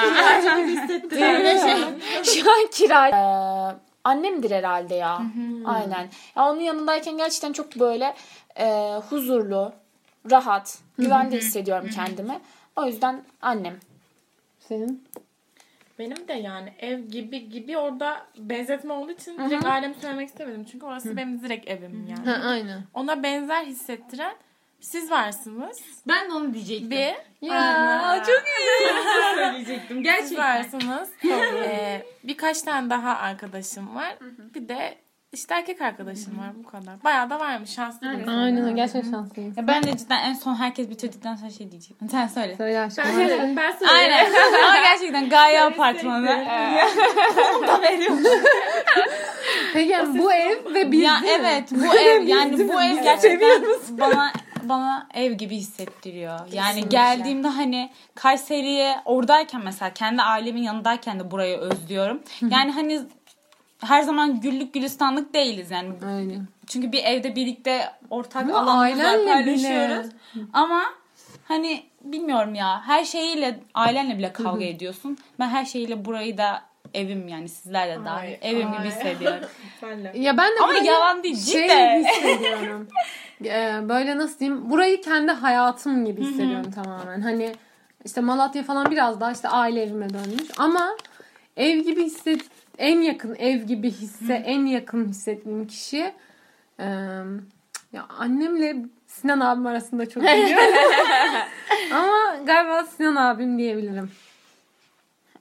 [2.24, 3.10] Şu an kira.
[3.10, 5.22] Ee, annemdir herhalde ya.
[5.66, 6.10] Aynen.
[6.36, 8.16] Ya onun yanındayken gerçekten çok böyle
[8.60, 9.74] e, huzurlu,
[10.32, 12.40] rahat, güvende hissediyorum kendimi.
[12.76, 13.80] O yüzden annem.
[14.68, 15.04] Senin?
[16.00, 20.66] Benim de yani ev gibi gibi orada benzetme olduğu için direkt ailemi söylemek istemedim.
[20.72, 22.30] Çünkü orası benim direkt evim yani.
[22.30, 22.82] Ha, aynen.
[22.94, 24.36] Ona benzer hissettiren
[24.80, 25.82] siz varsınız.
[26.08, 26.92] ben de onu diyecektim.
[26.92, 27.16] Bir.
[27.42, 29.36] Ya çok iyi.
[29.36, 30.38] söyleyecektim Siz gerçekten.
[30.58, 31.10] varsınız.
[31.66, 34.16] Ee, birkaç tane daha arkadaşım var.
[34.56, 34.98] Bir de
[35.36, 37.04] işte erkek arkadaşım var bu kadar.
[37.04, 38.08] Bayağı da varmış şanslı.
[38.08, 38.40] insanım.
[38.40, 39.54] Aynen gerçekten şanslıyım.
[39.58, 42.10] Ya ben de cidden en son herkes bitirdikten sonra şey diyeceğim.
[42.12, 42.56] Sen söyle.
[42.56, 43.04] Söyle aşkım.
[43.06, 43.58] Ben söyleyeyim.
[43.94, 44.26] Aynen.
[44.66, 46.46] Ama gerçekten Gaye Apartmanı.
[47.58, 48.24] Onu da veriyorum.
[49.74, 54.32] Peki yani bu ev ve biz Ya evet bu ev yani bu ev gerçekten bana
[54.64, 56.40] bana ev gibi hissettiriyor.
[56.52, 62.22] Yani geldiğimde hani Kayseri'ye oradayken mesela kendi ailemin yanındayken de burayı özlüyorum.
[62.50, 63.02] Yani hani
[63.86, 65.90] her zaman güllük gülistanlık değiliz yani.
[66.08, 66.48] Aynen.
[66.68, 70.08] Çünkü bir evde birlikte ortak Ama alanımız var ailenle paylaşıyoruz.
[70.54, 70.84] Ama
[71.48, 75.18] hani bilmiyorum ya her şeyiyle ailenle bile kavga ediyorsun.
[75.40, 76.62] Ben her şeyiyle burayı da
[76.94, 78.78] evim yani sizler de dahil Ay, evim ay.
[78.78, 79.50] gibi hissediyorum.
[79.82, 80.12] Ben de.
[80.16, 82.04] Ya ben de Ama yalan değil, şey cidden.
[82.04, 82.88] hissediyorum.
[83.46, 84.70] Ee, böyle nasıl diyeyim?
[84.70, 87.22] Burayı kendi hayatım gibi hissediyorum tamamen.
[87.22, 87.56] Hani
[88.06, 90.44] işte Malatya falan biraz daha işte aile evime dönmüş.
[90.58, 90.90] Ama
[91.58, 92.42] ev gibi hisset
[92.78, 96.14] en yakın ev gibi hisse en yakın hissettiğim kişi
[96.80, 96.86] e,
[97.94, 98.76] ya annemle
[99.08, 100.56] Sinan abim arasında çok iyi.
[101.94, 104.12] Ama galiba Sinan abim diyebilirim.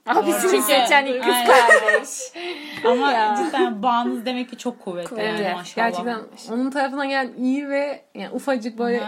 [0.05, 2.09] Abisini Çünkü- seçen ilk kız kardeş.
[2.85, 5.87] Ama cidden bağınız demek ki çok kuvvetli yani Evet, maşallah.
[5.87, 6.19] Gerçekten
[6.51, 9.05] onun tarafından gelen iyi ve yani ufacık böyle Hı.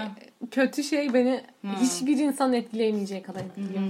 [0.52, 1.42] kötü şey beni
[1.82, 3.82] hiçbir insan etkileyemeyecek kadar etkiliyor.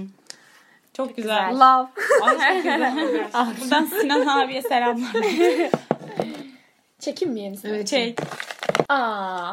[0.98, 1.54] Çok güzel.
[1.54, 1.88] Love.
[2.22, 2.96] Ay, çok güzel.
[3.60, 5.12] Buradan Sinan abiye selamlar.
[6.98, 7.52] Çekinmeyelim.
[7.52, 7.68] misin?
[7.68, 7.90] Evet.
[7.90, 8.14] Şey,
[8.88, 9.52] Aa.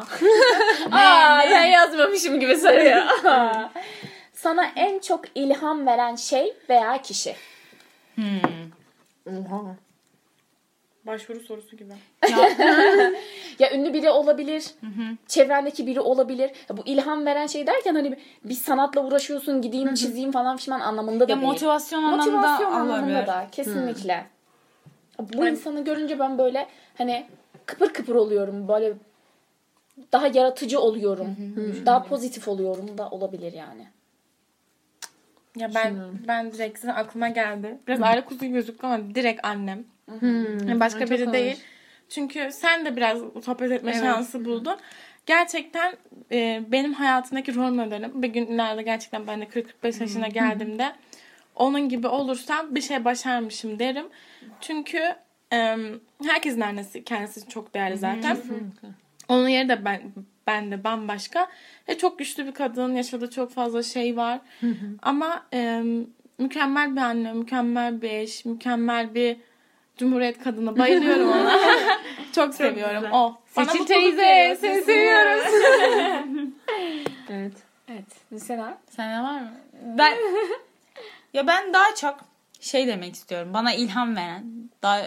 [0.92, 3.02] Aa, ben yazmamışım gibi soruyor.
[3.24, 3.70] Aa.
[4.32, 7.36] Sana en çok ilham veren şey veya kişi.
[9.26, 9.76] Oha.
[11.06, 11.92] Başvuru sorusu gibi.
[13.58, 14.64] Ya ünlü biri olabilir,
[15.26, 16.50] çevrendeki biri olabilir.
[16.68, 20.80] Ya bu ilham veren şey derken hani bir, bir sanatla uğraşıyorsun, gideyim çizeyim falan pişman
[20.80, 21.48] anlamında da ya değil.
[21.48, 23.26] motivasyon anlamında Motivasyon anlamında olabilir.
[23.26, 24.26] da kesinlikle.
[25.18, 26.66] Bu insanı görünce ben böyle
[26.98, 27.26] hani
[27.66, 28.68] kıpır kıpır oluyorum.
[28.68, 28.92] Böyle
[30.12, 31.36] daha yaratıcı oluyorum.
[31.86, 33.86] Daha pozitif oluyorum da olabilir yani.
[35.56, 35.96] Ya ben
[36.28, 37.78] ben direkt sizin aklıma geldi.
[37.88, 39.84] Biraz aile kuzu gözüktü ama direkt annem.
[40.22, 41.32] Yani başka Ay, biri hoş.
[41.32, 41.56] değil.
[42.08, 44.02] Çünkü sen de biraz sohbet etme Evet.
[44.02, 44.76] şansı buldun.
[45.26, 45.94] Gerçekten
[46.32, 48.22] e, benim hayatımdaki rol modelim.
[48.22, 50.92] Bir gün ileride gerçekten ben de 40-45 yaşına geldiğimde
[51.54, 54.06] onun gibi olursam bir şey başarmışım derim.
[54.60, 54.98] Çünkü
[55.52, 55.76] e,
[56.24, 58.36] herkesin annesi kendisi çok değerli zaten.
[59.28, 60.02] Onun yeri de ben
[60.46, 61.48] ben de bambaşka.
[61.88, 62.94] Ve çok güçlü bir kadın.
[62.94, 64.40] Yaşadığı çok fazla şey var.
[65.02, 65.82] Ama e,
[66.38, 69.36] mükemmel bir anne, mükemmel bir eş, mükemmel bir
[69.96, 70.78] Cumhuriyet kadını.
[70.78, 71.58] Bayılıyorum ona.
[72.34, 73.12] çok seviyorum.
[73.12, 73.36] O.
[73.56, 75.44] Bana Seçil teyze seni seviyoruz.
[77.28, 77.52] evet.
[77.88, 78.42] Evet.
[78.42, 78.78] Sena?
[78.90, 79.50] Sende var mı?
[79.82, 80.14] Ben
[81.32, 82.18] ya ben daha çok
[82.60, 83.54] şey demek istiyorum.
[83.54, 84.44] Bana ilham veren,
[84.82, 85.02] daha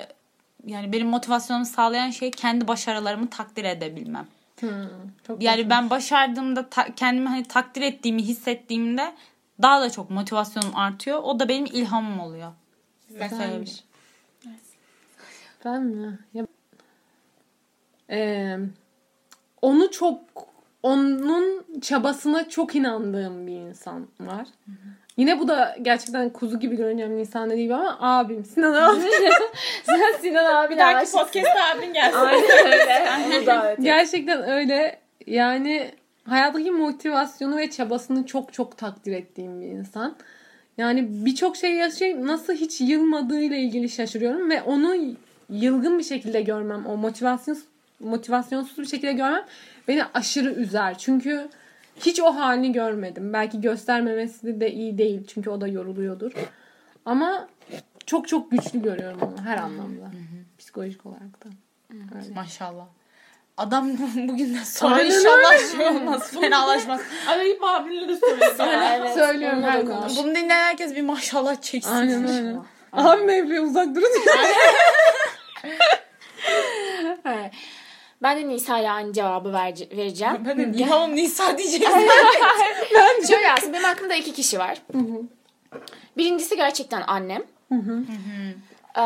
[0.66, 4.28] yani benim motivasyonumu sağlayan şey kendi başarılarımı takdir edebilmem.
[5.28, 9.14] Çok Yani ben başardığımda ta- kendimi hani takdir ettiğimi hissettiğimde
[9.62, 11.20] daha da çok motivasyonum artıyor.
[11.24, 12.52] O da benim ilhamım oluyor.
[13.10, 13.84] Güzelmiş.
[15.66, 16.20] Ben mi?
[16.34, 16.45] Ya,
[18.12, 18.57] Ee,
[19.62, 20.20] onu çok
[20.84, 24.47] onun çabasına çok inandığım bir insan var.
[25.18, 29.01] Yine bu da gerçekten kuzu gibi görüneceğim bir insan da değil ama abim Sinan abi.
[29.84, 32.18] Sen Sinan abi Bir dahaki podcast'ta abin gelsin.
[32.18, 33.45] Aynen öyle.
[33.45, 34.99] Da gerçekten öyle.
[35.28, 35.91] Yani
[36.24, 40.16] hayattaki motivasyonu ve çabasını çok çok takdir ettiğim bir insan.
[40.78, 44.95] Yani birçok şey yaşayıp nasıl hiç yılmadığıyla ilgili şaşırıyorum ve onu
[45.50, 47.58] yılgın bir şekilde görmem, o motivasyon
[48.00, 49.45] motivasyonsuz bir şekilde görmem
[49.88, 50.97] beni aşırı üzer.
[50.97, 51.50] Çünkü
[52.00, 53.34] hiç o halini görmedim.
[53.34, 56.32] Belki göstermemesi de iyi değil çünkü o da yoruluyordur.
[57.06, 57.47] Ama
[58.06, 60.12] çok çok güçlü görüyorum onu her anlamda.
[60.60, 61.50] Psikolojik olarak da.
[61.93, 62.34] Öyle.
[62.36, 62.86] Maşallah.
[63.58, 66.32] Adam bugün de sonra Aynen inşallah şey olmaz.
[66.41, 67.02] Fenalaşmaz.
[67.28, 68.56] Arayıp abinle de söylüyorum.
[69.00, 69.86] Evet, Söylüyorum her.
[69.88, 71.91] Bunu dinleyen herkes bir maşallah çeksin.
[71.91, 72.58] Aynen öyle.
[72.93, 74.08] Abim evliye uzak durun.
[77.26, 77.51] Evet.
[78.22, 80.38] Ben de Nisa'ya aynı cevabı vereceğim.
[80.45, 81.99] Ben de İlhamım Nisa diyeceksin.
[83.28, 84.82] Şöyle aslında benim aklımda iki kişi var.
[86.18, 87.43] Birincisi gerçekten annem.
[88.97, 89.01] Ee,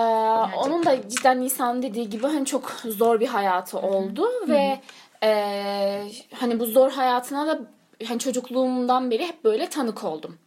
[0.57, 4.79] onun da cidden Nisa'nın dediği gibi hani çok zor bir hayatı oldu ve
[5.23, 6.01] e,
[6.33, 7.59] hani bu zor hayatına da
[8.07, 10.37] hani çocukluğumdan beri hep böyle tanık oldum.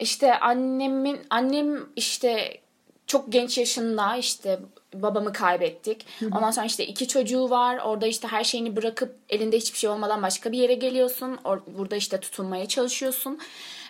[0.00, 2.58] İşte annemin annem işte
[3.06, 4.60] çok genç yaşında işte
[4.94, 6.06] babamı kaybettik.
[6.22, 7.78] Ondan sonra işte iki çocuğu var.
[7.84, 11.38] Orada işte her şeyini bırakıp elinde hiçbir şey olmadan başka bir yere geliyorsun.
[11.44, 13.38] Or- burada işte tutunmaya çalışıyorsun.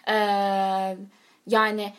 [0.09, 0.97] Ee,
[1.47, 1.93] yani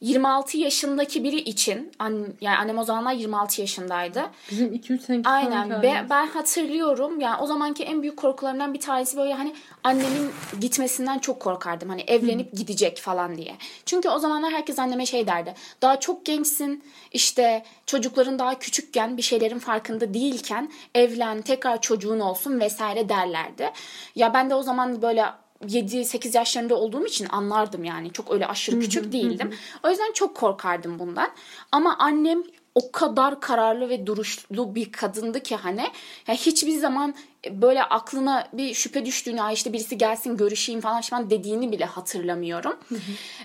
[0.00, 4.22] 26 yaşındaki biri için an, yani annem o zamanlar 26 yaşındaydı.
[4.50, 5.82] Bizim 2-3 sene Aynen.
[5.82, 7.20] Be, ben hatırlıyorum.
[7.20, 10.30] Yani o zamanki en büyük korkularımdan bir tanesi böyle hani annemin
[10.60, 11.88] gitmesinden çok korkardım.
[11.88, 13.56] Hani evlenip gidecek falan diye.
[13.86, 15.54] Çünkü o zamanlar herkes anneme şey derdi.
[15.82, 16.84] Daha çok gençsin.
[17.12, 23.70] işte çocukların daha küçükken bir şeylerin farkında değilken evlen, tekrar çocuğun olsun vesaire derlerdi.
[24.14, 25.24] Ya ben de o zaman böyle
[25.66, 28.12] 7-8 yaşlarında olduğum için anlardım yani.
[28.12, 29.54] Çok öyle aşırı küçük değildim.
[29.84, 31.28] O yüzden çok korkardım bundan.
[31.72, 32.42] Ama annem
[32.74, 35.86] o kadar kararlı ve duruşlu bir kadındı ki hani
[36.26, 37.14] ya hiçbir zaman
[37.50, 42.76] böyle aklına bir şüphe düştüğünü "Ay işte birisi gelsin görüşeyim falan falan dediğini bile hatırlamıyorum.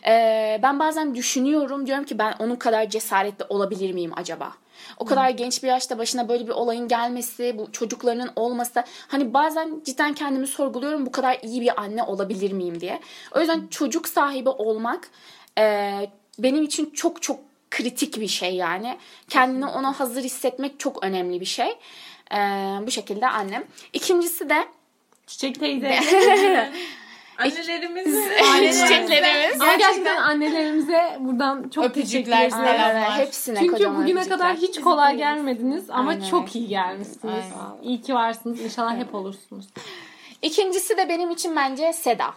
[0.07, 4.53] Ee, ben bazen düşünüyorum diyorum ki ben onun kadar cesaretli olabilir miyim acaba?
[4.97, 8.83] O kadar genç bir yaşta başına böyle bir olayın gelmesi, bu çocuklarının olması.
[9.07, 12.99] Hani bazen cidden kendimi sorguluyorum bu kadar iyi bir anne olabilir miyim diye.
[13.35, 15.09] O yüzden çocuk sahibi olmak
[15.57, 15.93] e,
[16.39, 17.39] benim için çok çok
[17.71, 18.97] kritik bir şey yani.
[19.29, 21.69] Kendini ona hazır hissetmek çok önemli bir şey.
[22.31, 22.37] E,
[22.85, 23.63] bu şekilde annem.
[23.93, 24.67] İkincisi de
[25.27, 25.99] Çiçek teyze.
[27.39, 28.81] Annelerimiz.
[28.81, 29.61] çiçeklerimiz.
[29.61, 32.79] Ama gerçekten annelerimize buradan çok Öpücükler, teşekkür ederiz.
[32.83, 33.17] selamlar.
[33.17, 34.37] Hepsine Çünkü kocaman bugüne öpücükler.
[34.39, 36.29] kadar hiç kolay gelmediniz ama Aynen.
[36.29, 37.23] çok iyi gelmişsiniz.
[37.33, 37.83] Aynen.
[37.83, 38.61] İyi ki varsınız.
[38.61, 39.65] İnşallah hep olursunuz.
[40.41, 42.33] İkincisi de benim için bence Seda.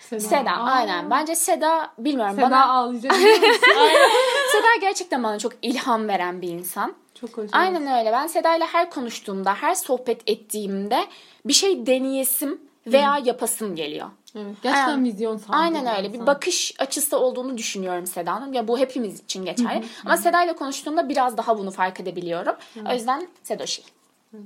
[0.00, 1.10] Seda Aa, aynen.
[1.10, 3.12] Bence Seda bilmiyorum Seda bana ağlayacak.
[4.52, 6.94] Seda gerçekten bana çok ilham veren bir insan.
[7.20, 7.50] çok hoş.
[7.52, 8.12] Aynen öyle.
[8.12, 11.04] Ben Seda ile her konuştuğumda, her sohbet ettiğimde
[11.46, 13.28] bir şey deneyesim veya Hı.
[13.28, 14.08] yapasım geliyor.
[14.34, 15.56] Evet, gerçekten yani, vizyon sahibi.
[15.56, 16.08] Aynen öyle.
[16.08, 16.20] Insan.
[16.20, 18.52] Bir bakış açısı olduğunu düşünüyorum Seda'nın.
[18.52, 19.78] Ya bu hepimiz için geçerli.
[19.78, 19.86] Hı hı.
[20.04, 22.54] Ama Seda ile konuştuğumda biraz daha bunu fark edebiliyorum.
[22.74, 22.80] Hı.
[22.90, 23.82] O yüzden Sedoşi.
[24.30, 24.38] Hı.